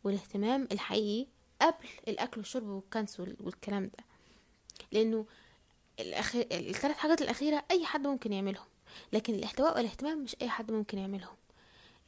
والاهتمام 0.03 0.67
الحقيقي 0.71 1.27
قبل 1.61 1.87
الأكل 2.07 2.39
والشرب 2.39 2.67
والكنس 2.67 3.19
والكلام 3.19 3.83
ده. 3.97 4.03
لأنه 4.91 5.25
الأخير 5.99 6.47
الثلاث 6.51 6.97
حاجات 6.97 7.21
الأخيرة 7.21 7.63
أي 7.71 7.85
حد 7.85 8.07
ممكن 8.07 8.33
يعملهم 8.33 8.65
لكن 9.13 9.33
الاحتواء 9.35 9.75
والاهتمام 9.77 10.23
مش 10.23 10.35
أي 10.41 10.49
حد 10.49 10.71
ممكن 10.71 10.97
يعملهم. 10.97 11.35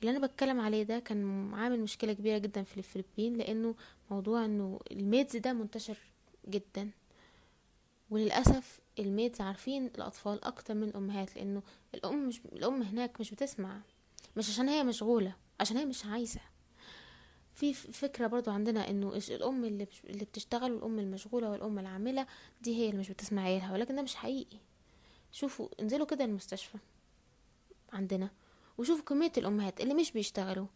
اللي 0.01 0.11
أنا 0.17 0.27
بتكلم 0.27 0.59
عليه 0.59 0.83
ده 0.83 0.99
كان 0.99 1.53
عامل 1.53 1.79
مشكلة 1.79 2.13
كبيرة 2.13 2.37
جدا 2.37 2.63
في 2.63 2.77
الفلبين 2.77 3.37
لأنه 3.37 3.75
موضوع 4.11 4.45
إنه 4.45 4.79
ال 4.91 4.99
maids 4.99 5.37
ده 5.37 5.53
منتشر 5.53 5.97
جدا. 6.49 6.89
وللأسف 8.09 8.79
ال 8.99 9.06
maids 9.06 9.41
عارفين 9.41 9.85
الأطفال 9.85 10.43
أكتر 10.43 10.73
من 10.73 10.83
الأمهات 10.83 11.35
لأنه 11.35 11.61
الأم 11.95 12.27
مش 12.27 12.41
الأم 12.53 12.81
هناك 12.81 13.19
مش 13.19 13.31
بتسمع 13.31 13.79
مش 14.37 14.49
عشان 14.49 14.69
هي 14.69 14.83
مشغولة 14.83 15.35
عشان 15.59 15.77
هي 15.77 15.85
مش 15.85 16.05
عايزة. 16.05 16.39
في 17.53 17.73
فكرة 17.73 18.27
برضو 18.27 18.51
عندنا 18.51 18.89
إنه 18.89 19.19
الأم 19.29 19.65
اللي 19.65 19.85
بتشتغل 20.05 20.71
والأم 20.71 20.99
المشغولة 20.99 21.49
والأم 21.49 21.79
العاملة 21.79 22.27
دي 22.61 22.75
هي 22.75 22.89
اللي 22.89 22.99
مش 22.99 23.09
بتسمع 23.09 23.41
عيالها 23.41 23.73
ولكن 23.73 23.95
ده 23.95 24.01
مش 24.01 24.15
حقيقي. 24.15 24.57
شوفوا 25.31 25.67
انزلوا 25.81 26.05
كده 26.05 26.25
المستشفى 26.25 26.77
عندنا 27.93 28.29
وشوفوا 28.77 29.03
كمية 29.05 29.31
الأمهات 29.37 29.81
اللي 29.81 29.93
مش 29.93 30.11
بيشتغلوا 30.11 30.67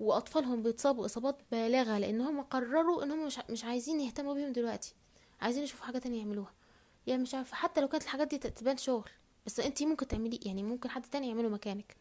وأطفالهم 0.00 0.62
بيتصابوا 0.62 1.06
إصابات 1.06 1.42
بالغة 1.52 1.98
لأن 1.98 2.20
هم 2.20 2.42
قرروا 2.42 3.02
إن 3.04 3.10
هم 3.10 3.26
مش, 3.26 3.38
مش 3.50 3.64
عايزين 3.64 4.00
يهتموا 4.00 4.34
بيهم 4.34 4.52
دلوقتي. 4.52 4.94
عايزين 5.40 5.62
يشوفوا 5.62 5.86
حاجة 5.86 5.98
تانية 5.98 6.18
يعملوها. 6.18 6.52
يعني 7.06 7.22
مش 7.22 7.34
عارفة 7.34 7.56
حتى 7.56 7.80
لو 7.80 7.88
كانت 7.88 8.02
الحاجات 8.04 8.28
دي 8.28 8.38
تبان 8.38 8.76
شغل 8.76 9.10
بس 9.46 9.60
أنتي 9.60 9.86
ممكن 9.86 10.08
تعملي 10.08 10.40
يعني 10.46 10.62
ممكن 10.62 10.90
حد 10.90 11.02
تاني 11.02 11.28
يعمله 11.28 11.48
مكانك. 11.48 11.96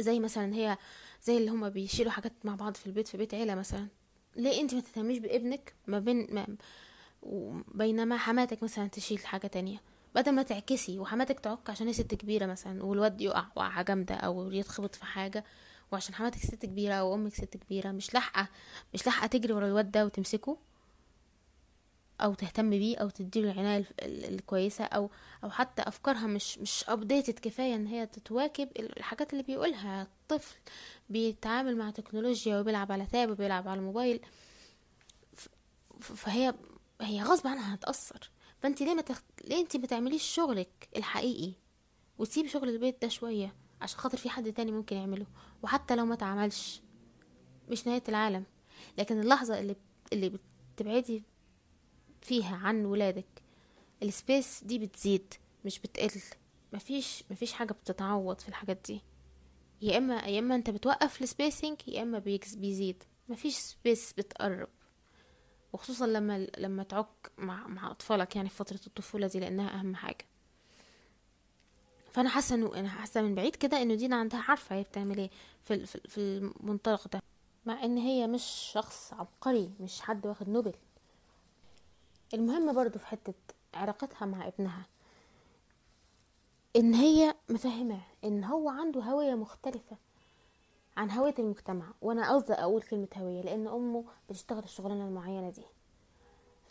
زي 0.00 0.20
مثلا 0.20 0.54
هي 0.54 0.76
زي 1.22 1.36
اللي 1.36 1.50
هما 1.50 1.68
بيشيلوا 1.68 2.12
حاجات 2.12 2.32
مع 2.44 2.54
بعض 2.54 2.74
في 2.74 2.86
البيت 2.86 3.08
في 3.08 3.16
بيت 3.16 3.34
عيلة 3.34 3.54
مثلا. 3.54 3.86
ليه 4.36 4.60
أنت 4.60 4.74
ما 4.74 4.80
تهتميش 4.80 5.18
بابنك 5.18 5.74
ما 5.86 5.98
بين 5.98 6.26
ما 6.34 6.56
بينما 7.74 8.16
حماتك 8.16 8.62
مثلا 8.62 8.88
تشيل 8.88 9.26
حاجة 9.26 9.46
تانية؟ 9.46 9.80
بدل 10.14 10.32
ما 10.32 10.42
تعكسي 10.42 10.98
وحماتك 10.98 11.40
تعك 11.40 11.70
عشان 11.70 11.86
هي 11.86 11.92
ست 11.92 12.14
كبيرة 12.14 12.46
مثلا 12.46 12.84
والواد 12.84 13.20
يقع 13.20 13.46
وقعة 13.56 13.82
جامدة 13.82 14.14
أو 14.14 14.52
يتخبط 14.52 14.94
في 14.94 15.04
حاجة 15.04 15.44
وعشان 15.92 16.14
حماتك 16.14 16.38
ست 16.38 16.66
كبيرة 16.66 16.94
أو 16.94 17.14
أمك 17.14 17.34
ست 17.34 17.56
كبيرة 17.56 17.90
مش 17.92 18.14
لاحقة 18.14 18.48
مش 18.94 19.06
لاحقة 19.06 19.26
تجري 19.26 19.52
ورا 19.52 19.66
الواد 19.66 19.90
ده 19.90 20.04
وتمسكه؟ 20.06 20.56
أو 22.20 22.34
تهتم 22.34 22.70
بيه 22.70 22.96
أو 22.96 23.08
تديله 23.08 23.52
العناية 23.52 23.84
الكويسة 24.02 24.84
أو 24.84 25.10
أو 25.44 25.50
حتى 25.50 25.82
أفكارها 25.82 26.26
مش 26.26 26.58
مش 26.58 26.84
ابديتد 26.88 27.38
كفاية 27.38 27.74
إن 27.74 27.86
هي 27.86 28.06
تتواكب 28.06 28.68
الحاجات 28.78 29.32
اللي 29.32 29.42
بيقولها. 29.42 30.02
الطفل 30.02 30.56
بيتعامل 31.10 31.76
مع 31.76 31.90
تكنولوجيا 31.90 32.60
وبيلعب 32.60 32.92
على 32.92 33.06
تاب 33.06 33.30
وبيلعب 33.30 33.68
على 33.68 33.78
الموبايل 33.80 34.20
فهي 36.00 36.54
هي 37.00 37.22
غصب 37.22 37.46
عنها 37.46 37.74
هتأثر. 37.74 38.30
فانت 38.58 38.82
ليه 38.82 38.94
ما 38.94 39.02
تخ... 39.02 39.22
ليه 39.44 39.60
انت 39.60 39.76
ما 39.76 39.86
تعمليش 39.86 40.22
شغلك 40.22 40.88
الحقيقي؟ 40.96 41.52
وتسيبي 42.18 42.48
شغل 42.48 42.68
البيت 42.68 43.02
ده 43.02 43.08
شوية 43.08 43.54
عشان 43.80 43.98
خاطر 43.98 44.18
في 44.18 44.30
حد 44.30 44.52
تاني 44.52 44.72
ممكن 44.72 44.96
يعمله. 44.96 45.26
وحتى 45.62 45.96
لو 45.96 46.04
ما 46.04 46.14
تعملش 46.14 46.80
مش 47.68 47.86
نهاية 47.86 48.02
العالم. 48.08 48.44
لكن 48.98 49.20
اللحظة 49.20 49.58
اللي 49.60 49.76
اللي 50.12 50.32
بتبعدي 50.76 51.22
فيها 52.26 52.56
عن 52.56 52.84
ولادك. 52.84 53.42
ال 54.02 54.12
space 54.12 54.64
دي 54.64 54.78
بتزيد 54.78 55.34
مش 55.64 55.78
بتقل. 55.78 56.20
مفيش 56.72 57.24
مفيش 57.30 57.52
حاجة 57.52 57.72
بتتعوض 57.72 58.40
في 58.40 58.48
الحاجات 58.48 58.78
دي. 58.86 59.00
يا 59.82 59.98
إما 59.98 60.20
يا 60.20 60.38
إما 60.38 60.54
أنت 60.54 60.70
بتوقف 60.70 61.22
ال 61.22 61.29
spacing 61.29 61.76
يا 61.88 62.02
إما 62.02 62.18
بيزيد. 62.18 63.02
مفيش 63.28 63.56
space 63.56 64.12
بتقرب. 64.12 64.68
وخصوصا 65.72 66.06
لما 66.06 66.46
لما 66.58 66.82
تعك 66.82 67.32
مع 67.38 67.66
مع 67.66 67.90
أطفالك 67.90 68.36
يعني 68.36 68.48
في 68.48 68.54
فترة 68.56 68.80
الطفولة 68.86 69.26
دي 69.26 69.40
لأنها 69.40 69.80
أهم 69.80 69.94
حاجة. 69.94 70.24
فأنا 72.12 72.28
حاسة 72.28 72.54
إنه 72.54 72.74
أنا 72.74 72.88
حاسة 72.88 73.22
من 73.22 73.34
بعيد 73.34 73.56
كده 73.56 73.82
إنه 73.82 73.94
دينا 73.94 74.16
عندها 74.16 74.40
عارفة 74.48 74.76
هي 74.76 74.82
بتعمل 74.82 75.18
إيه 75.18 75.30
في 75.60 75.86
في 75.86 76.18
المنطلق 76.18 77.08
ده. 77.08 77.22
مع 77.66 77.84
إن 77.84 77.98
هي 77.98 78.26
مش 78.26 78.42
شخص 78.72 79.12
عبقري 79.12 79.70
مش 79.80 80.00
حد 80.00 80.26
واخد 80.26 80.48
نوبل. 80.48 80.72
المهم 82.34 82.72
برضو 82.72 82.98
في 82.98 83.06
حتة 83.06 83.34
علاقتها 83.74 84.26
مع 84.26 84.46
ابنها 84.48 84.86
إن 86.76 86.94
هي 86.94 87.34
مفهمة 87.48 88.00
إن 88.24 88.44
هو 88.44 88.68
عنده 88.68 89.00
هوية 89.00 89.34
مختلفة 89.34 89.96
عن 90.96 91.10
هوية 91.10 91.34
المجتمع. 91.38 91.86
وأنا 92.02 92.32
قصدي 92.34 92.52
أقول 92.52 92.82
كلمة 92.82 93.08
هوية 93.16 93.42
لأن 93.42 93.66
أمه 93.68 94.04
بتشتغل 94.30 94.64
الشغلانة 94.64 95.04
المعينة 95.08 95.50
دي. 95.50 95.62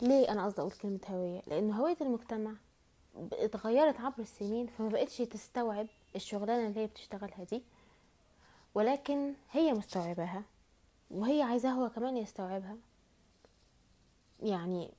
ليه 0.02 0.32
أنا 0.32 0.44
قصدي 0.46 0.60
أقول 0.60 0.72
كلمة 0.72 1.00
هوية؟ 1.10 1.42
لأن 1.46 1.72
هوية 1.72 1.96
المجتمع 2.00 2.52
اتغيرت 3.32 4.00
عبر 4.00 4.18
السنين 4.18 4.66
فما 4.66 4.88
بقتش 4.88 5.16
تستوعب 5.16 5.86
الشغلانة 6.16 6.68
اللي 6.68 6.80
هي 6.80 6.86
بتشتغلها 6.86 7.44
دي 7.44 7.62
ولكن 8.74 9.34
هي 9.50 9.72
مستوعباها 9.72 10.42
وهي 11.10 11.42
عايزاه 11.42 11.70
هو 11.70 11.88
كمان 11.90 12.16
يستوعبها. 12.16 12.76
يعني 14.40 14.90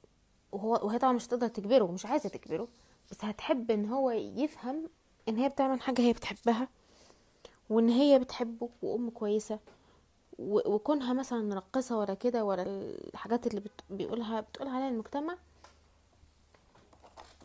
وهو 0.51 0.79
وهي 0.83 0.97
طبعا 0.99 1.13
مش 1.13 1.25
هتقدر 1.27 1.47
تجبره 1.47 1.85
مش 1.91 2.05
عايزة 2.05 2.29
تجبره 2.29 2.67
بس 3.11 3.25
هتحب 3.25 3.71
إن 3.71 3.85
هو 3.85 4.11
يفهم 4.11 4.89
إن 5.29 5.37
هي 5.37 5.49
بتعمل 5.49 5.81
حاجة 5.81 6.01
هي 6.01 6.13
بتحبها 6.13 6.67
وإن 7.69 7.89
هي 7.89 8.19
بتحبه 8.19 8.69
وأم 8.81 9.09
كويسة 9.09 9.59
وكونها 10.39 11.13
مثلا 11.13 11.55
راقصه 11.55 11.97
ولا 11.97 12.13
كده 12.13 12.45
ولا 12.45 12.63
الحاجات 13.13 13.47
اللي 13.47 13.61
بيقولها 13.89 14.41
بتقول 14.41 14.67
عليها 14.67 14.89
المجتمع 14.89 15.37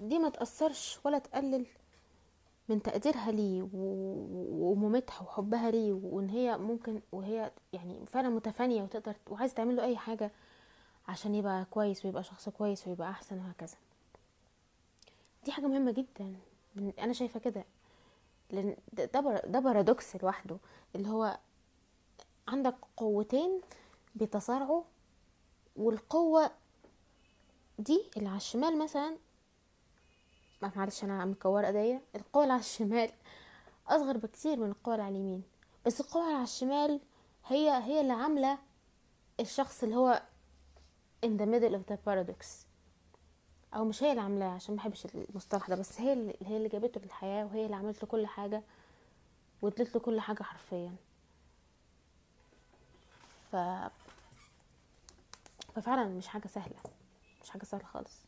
دي 0.01 0.19
ما 0.19 0.29
تأثرش 0.29 0.99
ولا 1.05 1.19
تقلل 1.19 1.67
من 2.69 2.83
تقديرها 2.83 3.31
ليه 3.31 3.69
ومامتها 3.75 5.23
وحبها 5.23 5.71
ليه 5.71 5.93
وإن 5.93 6.29
هي 6.29 6.59
ممكن 6.59 7.01
وهي 7.13 7.53
يعني 7.73 8.07
فعلا 8.07 8.29
متفانية 8.29 8.83
وتقدر 8.83 9.15
وعايزة 9.31 9.55
تعمل 9.55 9.77
له 9.77 9.85
أي 9.85 9.97
حاجة 9.97 10.31
عشان 11.09 11.35
يبقى 11.35 11.65
كويس 11.71 12.05
ويبقى 12.05 12.25
شخص 12.25 12.49
كويس 12.49 12.89
ويبقى 12.89 13.11
أحسن 13.11 13.39
وهكذا. 13.39 13.77
دي 15.45 15.53
حاجة 15.53 15.67
مهمة 15.67 15.91
جدا. 15.93 16.35
أنا 16.99 17.13
شايفة 17.13 17.41
كده. 17.41 17.65
لأن 18.51 18.77
ده 18.93 19.05
ده 19.47 19.61
بارادوكس 19.61 20.17
لوحده. 20.17 20.57
اللي 20.97 21.09
هو 21.09 21.39
عندك 22.49 22.75
قوتين 22.97 23.61
بيتصارعوا 24.15 24.83
والقوة 25.77 26.51
دي 27.79 28.05
اللي 28.17 28.29
على 28.29 28.37
الشمال 28.37 28.79
مثلا 28.79 29.17
معلش 30.63 31.05
أنا 31.05 31.25
مكورة 31.25 31.67
إيديا. 31.67 32.01
القوة 32.17 32.43
اللي 32.43 32.53
على 32.53 32.61
الشمال 32.61 33.11
أصغر 33.89 34.17
بكتير 34.17 34.57
من 34.57 34.71
القوة 34.71 34.95
اللي 34.95 35.05
على 35.07 35.15
اليمين. 35.17 35.43
بس 35.87 36.01
القوة 36.01 36.23
اللي 36.25 36.35
على 36.35 36.45
الشمال 36.45 37.01
هي 37.47 37.71
هي 37.71 38.01
اللي 38.01 38.13
عاملة 38.13 38.59
الشخص 39.41 39.83
اللي 39.83 39.97
هو 39.97 40.23
in 41.25 41.29
the 41.39 41.47
middle 41.47 41.75
of 41.75 41.93
the 41.93 41.97
paradox. 42.09 42.47
أو 43.75 43.85
مش 43.85 44.03
هي 44.03 44.11
اللي 44.11 44.21
عاملاه 44.23 44.49
عشان 44.51 44.75
ما 44.75 44.81
بحبش 44.83 45.07
المصطلح 45.07 45.69
ده 45.69 45.77
بس 45.77 46.01
هي 46.01 46.13
اللي 46.13 46.35
هي 46.47 46.57
اللي 46.57 46.69
جابته 46.69 47.01
للحياة 47.01 47.45
وهي 47.45 47.65
اللي 47.65 47.77
عملت 47.77 48.03
له 48.03 48.09
كل 48.09 48.27
حاجة 48.27 48.63
وادت 49.63 49.95
له 49.95 50.01
كل 50.01 50.21
حاجة 50.21 50.43
حرفيا. 50.43 50.95
ف 53.53 53.57
ففعلا 55.75 56.05
مش 56.05 56.29
حاجة 56.29 56.47
سهلة 56.47 56.75
مش 57.43 57.51
حاجة 57.51 57.65
سهلة 57.65 57.85
خالص. 57.85 58.19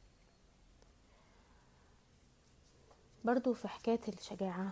برضو 3.25 3.55
في 3.55 3.69
حكاية 3.69 4.01
الشجاعة 4.09 4.71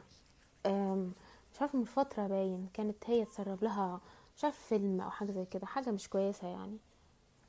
أم، 0.66 1.12
مش 1.54 1.60
عارفة 1.60 1.78
من 1.78 1.84
فترة 1.84 2.26
باين 2.26 2.68
كانت 2.74 2.96
هي 3.10 3.24
تسرب 3.24 3.64
لها 3.64 4.00
مش 4.36 4.44
عارفة 4.44 4.58
فيلم 4.68 5.00
أو 5.00 5.10
حاجة 5.10 5.32
زي 5.32 5.44
كده 5.44 5.66
حاجة 5.66 5.90
مش 5.90 6.08
كويسة 6.08 6.48
يعني. 6.48 6.78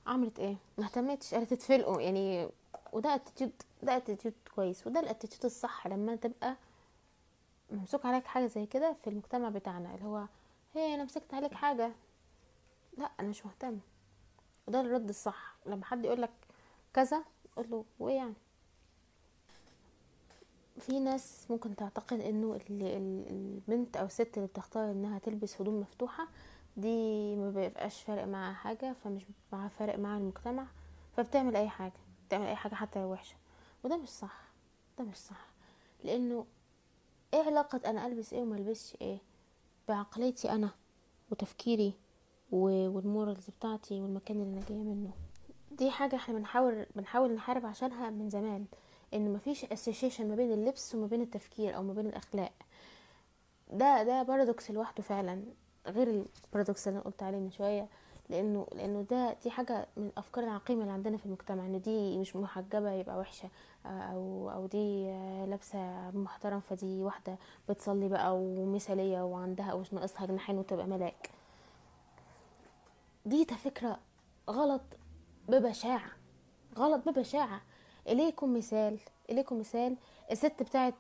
عملت 0.08 0.40
إيه؟ 0.40 0.56
ما 0.78 0.86
اهتمتش 0.86 1.34
قالت 1.34 1.50
تتفلقوا 1.54 2.02
يعني 2.02 2.50
وده 2.94 3.16
attitude 3.16 3.52
ده 3.84 3.98
attitude 3.98 4.34
كويس 4.56 4.88
وده 4.88 5.00
ال 5.00 5.05
attitude 5.05 5.46
الصح 5.46 5.88
لما 5.88 6.16
تبقى 6.16 6.56
ممسوك 7.72 8.06
عليك 8.06 8.26
حاجة 8.26 8.48
زي 8.48 8.66
كده 8.66 8.94
في 8.94 9.10
المجتمع 9.10 9.50
بتاعنا 9.50 9.96
اللي 9.96 10.06
هو 10.06 10.26
هي 10.76 10.96
أنا 10.96 11.04
مسكت 11.04 11.34
عليك 11.34 11.54
حاجة. 11.54 11.92
لأ 12.98 13.12
أنا 13.20 13.28
مش 13.28 13.46
مهتمة 13.46 13.80
وده 14.68 14.82
الرد 14.82 15.10
الصح. 15.10 15.56
لما 15.66 15.86
حد 15.86 16.06
يقولك 16.06 16.30
كذا 16.94 17.24
قول 17.56 17.70
له 17.70 17.86
وإيه 18.00 18.16
يعني؟ 18.16 18.34
في 20.80 21.00
ناس 21.00 21.46
ممكن 21.50 21.76
تعتقد 21.76 22.20
إنه 22.20 22.54
ال- 22.56 22.82
ال- 22.84 23.28
البنت 23.30 23.98
أو 23.98 24.06
الست 24.06 24.38
اللي 24.38 24.48
بتختار 24.48 24.92
إنها 24.92 25.20
تلبس 25.20 25.62
هدوم 25.62 25.80
مفتوحة 25.80 26.28
دي 26.78 27.36
ما 27.36 27.50
بيبقاش 27.50 28.02
فارق 28.04 28.24
معاها 28.24 28.54
حاجة 28.54 28.94
فمش 28.94 29.26
معاها 29.54 29.68
فارق 29.68 30.00
معاها 30.00 30.18
المجتمع 30.18 30.66
فبتعمل 31.18 31.56
أي 31.56 31.70
حاجة 31.70 31.94
بتعمل 32.28 32.46
أي 32.46 32.56
حاجة 32.56 32.76
حتى 32.76 33.00
لو 33.00 33.12
وحشة. 33.12 33.36
وده 33.84 33.98
مش 33.98 34.10
صح 34.10 34.42
ده 35.00 35.04
مش 35.04 35.18
صح. 35.18 35.46
لأنه 36.04 36.46
إيه 37.34 37.44
علاقة 37.44 37.82
أنا 37.90 38.06
ألبس 38.06 38.34
إيه 38.34 38.42
وما 38.42 38.58
ألبسش 38.58 38.98
إيه؟ 39.02 39.18
بعقليتي 39.88 40.52
أنا 40.52 40.70
وتفكيري 41.32 41.94
وال 42.52 42.76
morals 42.76 43.50
بتاعتي 43.60 44.02
والمكان 44.02 44.42
اللي 44.42 44.58
أنا 44.58 44.66
جاية 44.70 44.78
منه. 44.84 45.12
دي 45.72 45.92
حاجة 45.92 46.16
إحنا 46.16 46.34
بنحاول 46.36 46.86
بنحاول 46.96 47.34
نحارب 47.36 47.66
عشانها 47.66 48.10
من 48.10 48.30
زمان 48.30 48.66
إن 49.14 49.34
مفيش 49.34 49.66
association 49.66 50.30
ما 50.30 50.36
بين 50.36 50.52
اللبس 50.52 50.96
وما 50.96 51.08
بين 51.08 51.22
التفكير 51.22 51.76
أو 51.76 51.84
ما 51.84 51.94
بين 51.94 52.06
الأخلاق. 52.08 52.52
ده 53.74 54.04
ده 54.04 54.24
paradox 54.24 54.72
لوحده 54.72 55.04
فعلا. 55.04 55.44
غير 55.88 56.26
ال 56.48 56.53
paradox 56.53 56.88
اللي 56.88 56.98
أنا 56.98 57.06
قلت 57.06 57.24
عليه 57.24 57.38
من 57.38 57.52
شوية 57.52 57.88
لأنه 58.30 58.68
لأنه 58.72 59.02
ده 59.02 59.34
دي 59.44 59.52
حاجة 59.52 59.88
من 59.98 60.06
الافكار 60.08 60.44
العقيمة 60.44 60.82
اللي 60.82 60.94
عندنا 60.94 61.18
في 61.18 61.26
المجتمع 61.26 61.66
إن 61.66 61.82
دي 61.82 62.18
مش 62.18 62.36
محجبة 62.36 62.92
يبقى 62.92 63.18
وحشة 63.20 63.50
أو 63.86 64.50
أو 64.52 64.66
دي 64.68 65.06
لابسة 65.46 66.12
محترم 66.12 66.60
فدي 66.60 67.04
واحدة 67.04 67.38
بتصلي 67.70 68.10
بقى 68.10 68.36
ومثالية 68.38 69.22
وعندها 69.26 69.74
ومش 69.74 69.94
ناقصها 69.94 70.26
جناحين 70.26 70.58
وتبقى 70.58 70.88
ملاك. 70.88 71.30
دي 73.26 73.46
فكرة 73.46 74.00
غلط 74.50 74.82
ببشاعة 75.50 76.12
غلط 76.78 77.10
ببشاعة. 77.10 77.62
إليكم 78.08 78.58
مثال 78.58 79.00
إليكم 79.30 79.60
مثال 79.60 79.98
الست 80.32 80.64
بتاعت 80.64 80.94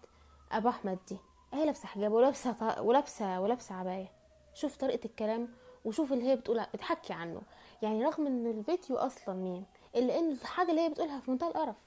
أبو 0.51 0.69
أحمد 0.69 0.99
دي 1.09 1.17
هي 1.53 1.65
لابسة 1.65 1.87
حجاب 1.87 2.11
ولابسة 2.11 2.51
ط- 2.51 2.79
ولابسة 2.79 3.41
ولابسة 3.41 3.75
عباية. 3.75 4.11
شوف 4.53 4.75
طريقة 4.77 5.05
الكلام 5.05 5.47
وشوف 5.85 6.13
اللي 6.13 6.25
هي 6.25 6.35
بتقولها 6.35 6.67
بتحكي 6.73 7.13
عنه. 7.13 7.41
يعني 7.81 8.05
رغم 8.05 8.27
إن 8.27 8.47
الفيديو 8.47 8.97
أصلا 8.97 9.35
مين 9.35 9.65
إلا 9.95 10.19
إن 10.19 10.31
الحاجة 10.31 10.69
اللي 10.69 10.81
هي 10.81 10.89
بتقولها 10.89 11.19
في 11.19 11.31
منتهى 11.31 11.47
القرف. 11.47 11.83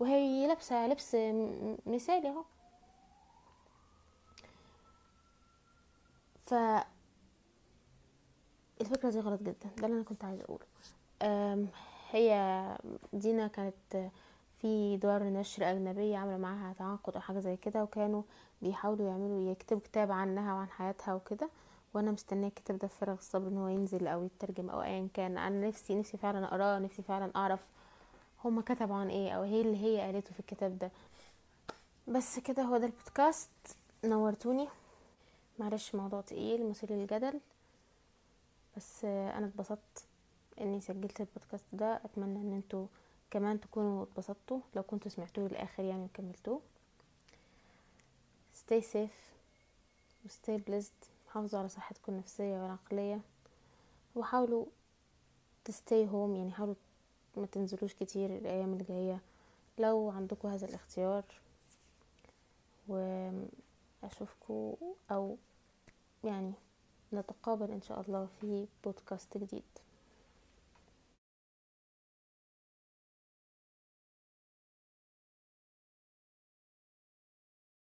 وهي 0.00 0.46
لابسة 0.46 0.86
لبس 0.86 1.16
مثالي 1.86 2.28
أهو. 2.28 2.44
ف 6.40 6.54
الفكرة 8.80 9.10
دي 9.10 9.20
غلط 9.20 9.42
جدا. 9.42 9.70
ده 9.78 9.86
اللي 9.86 9.96
أنا 9.96 10.04
كنت 10.04 10.24
عايزة 10.24 10.44
أقوله. 10.44 10.66
هي 12.10 12.78
دينا 13.12 13.46
كانت 13.46 14.10
في 14.60 14.96
دار 14.96 15.22
نشر 15.22 15.70
أجنبية 15.70 16.16
عاملة 16.18 16.36
معاها 16.36 16.72
تعاقد 16.72 17.14
أو 17.14 17.20
حاجة 17.20 17.38
زي 17.38 17.56
كده 17.56 17.82
وكانوا 17.82 18.22
بيحاولوا 18.62 19.08
يعملوا 19.08 19.50
يكتبوا 19.52 19.80
كتاب 19.80 20.12
عنها 20.12 20.54
وعن 20.54 20.68
حياتها 20.68 21.14
وكده. 21.14 21.50
وأنا 21.94 22.10
مستنية 22.10 22.48
الكتاب 22.48 22.78
ده 22.78 22.88
بفارغ 22.88 23.12
الصبر 23.12 23.48
إن 23.48 23.58
هو 23.58 23.68
ينزل 23.68 24.06
أو 24.06 24.24
يترجم 24.24 24.70
أو 24.70 24.82
أيا 24.82 25.08
كان. 25.14 25.38
أنا 25.38 25.68
نفسي 25.68 25.94
نفسي 25.94 26.16
فعلا 26.16 26.44
أقرأه 26.44 26.78
نفسي 26.78 27.02
فعلا 27.02 27.30
أعرف 27.36 27.60
هما 28.44 28.62
كتبوا 28.62 28.96
عن 28.96 29.08
إيه 29.08 29.32
أو 29.32 29.42
هي 29.42 29.60
اللي 29.60 29.76
هي 29.84 30.00
قالته 30.00 30.32
في 30.32 30.40
الكتاب 30.40 30.78
ده. 30.78 30.90
بس 32.08 32.38
كده 32.38 32.62
هو 32.62 32.76
ده 32.76 32.86
البودكاست. 32.86 33.50
نورتوني. 34.04 34.68
معلش 35.58 35.94
موضوع 35.94 36.20
تقيل 36.20 36.70
مثير 36.70 36.92
للجدل. 36.92 37.40
بس 38.76 39.04
أنا 39.04 39.46
اتبسطت 39.46 40.06
إني 40.60 40.80
سجلت 40.80 41.20
البودكاست 41.20 41.66
ده. 41.72 42.00
أتمنى 42.04 42.40
إن 42.40 42.52
أنتوا 42.52 42.86
كمان 43.30 43.60
تكونوا 43.60 44.02
اتبسطتوا. 44.02 44.60
لو 44.76 44.82
كنتوا 44.82 45.10
سمعتوه 45.10 45.48
للآخر 45.48 45.84
يعني 45.84 46.04
وكملتوه. 46.04 46.60
Stay 48.54 48.82
safe. 48.82 49.20
و 50.24 50.28
stay 50.28 50.60
blessed. 50.70 51.17
حافظوا 51.38 51.58
على 51.58 51.68
صحتكم 51.68 52.12
النفسية 52.12 52.62
والعقلية 52.62 53.20
وحاولوا 54.16 54.66
stay 55.70 56.10
home 56.12 56.36
يعني 56.36 56.52
حاولوا 56.52 56.74
ما 57.36 57.46
تنزلوش 57.46 57.94
كتير 57.94 58.36
الأيام 58.36 58.72
اللي 58.72 58.84
جاية 58.84 59.20
لو 59.78 60.10
عندكم 60.10 60.48
هذا 60.48 60.66
الاختيار 60.66 61.24
وأشوفكم 62.88 64.74
أو 65.10 65.36
يعني 66.24 66.52
نتقابل 67.12 67.70
إن 67.70 67.82
شاء 67.82 68.00
الله 68.00 68.28
في 68.40 68.66
بودكاست 68.84 69.36
جديد. 69.36 69.62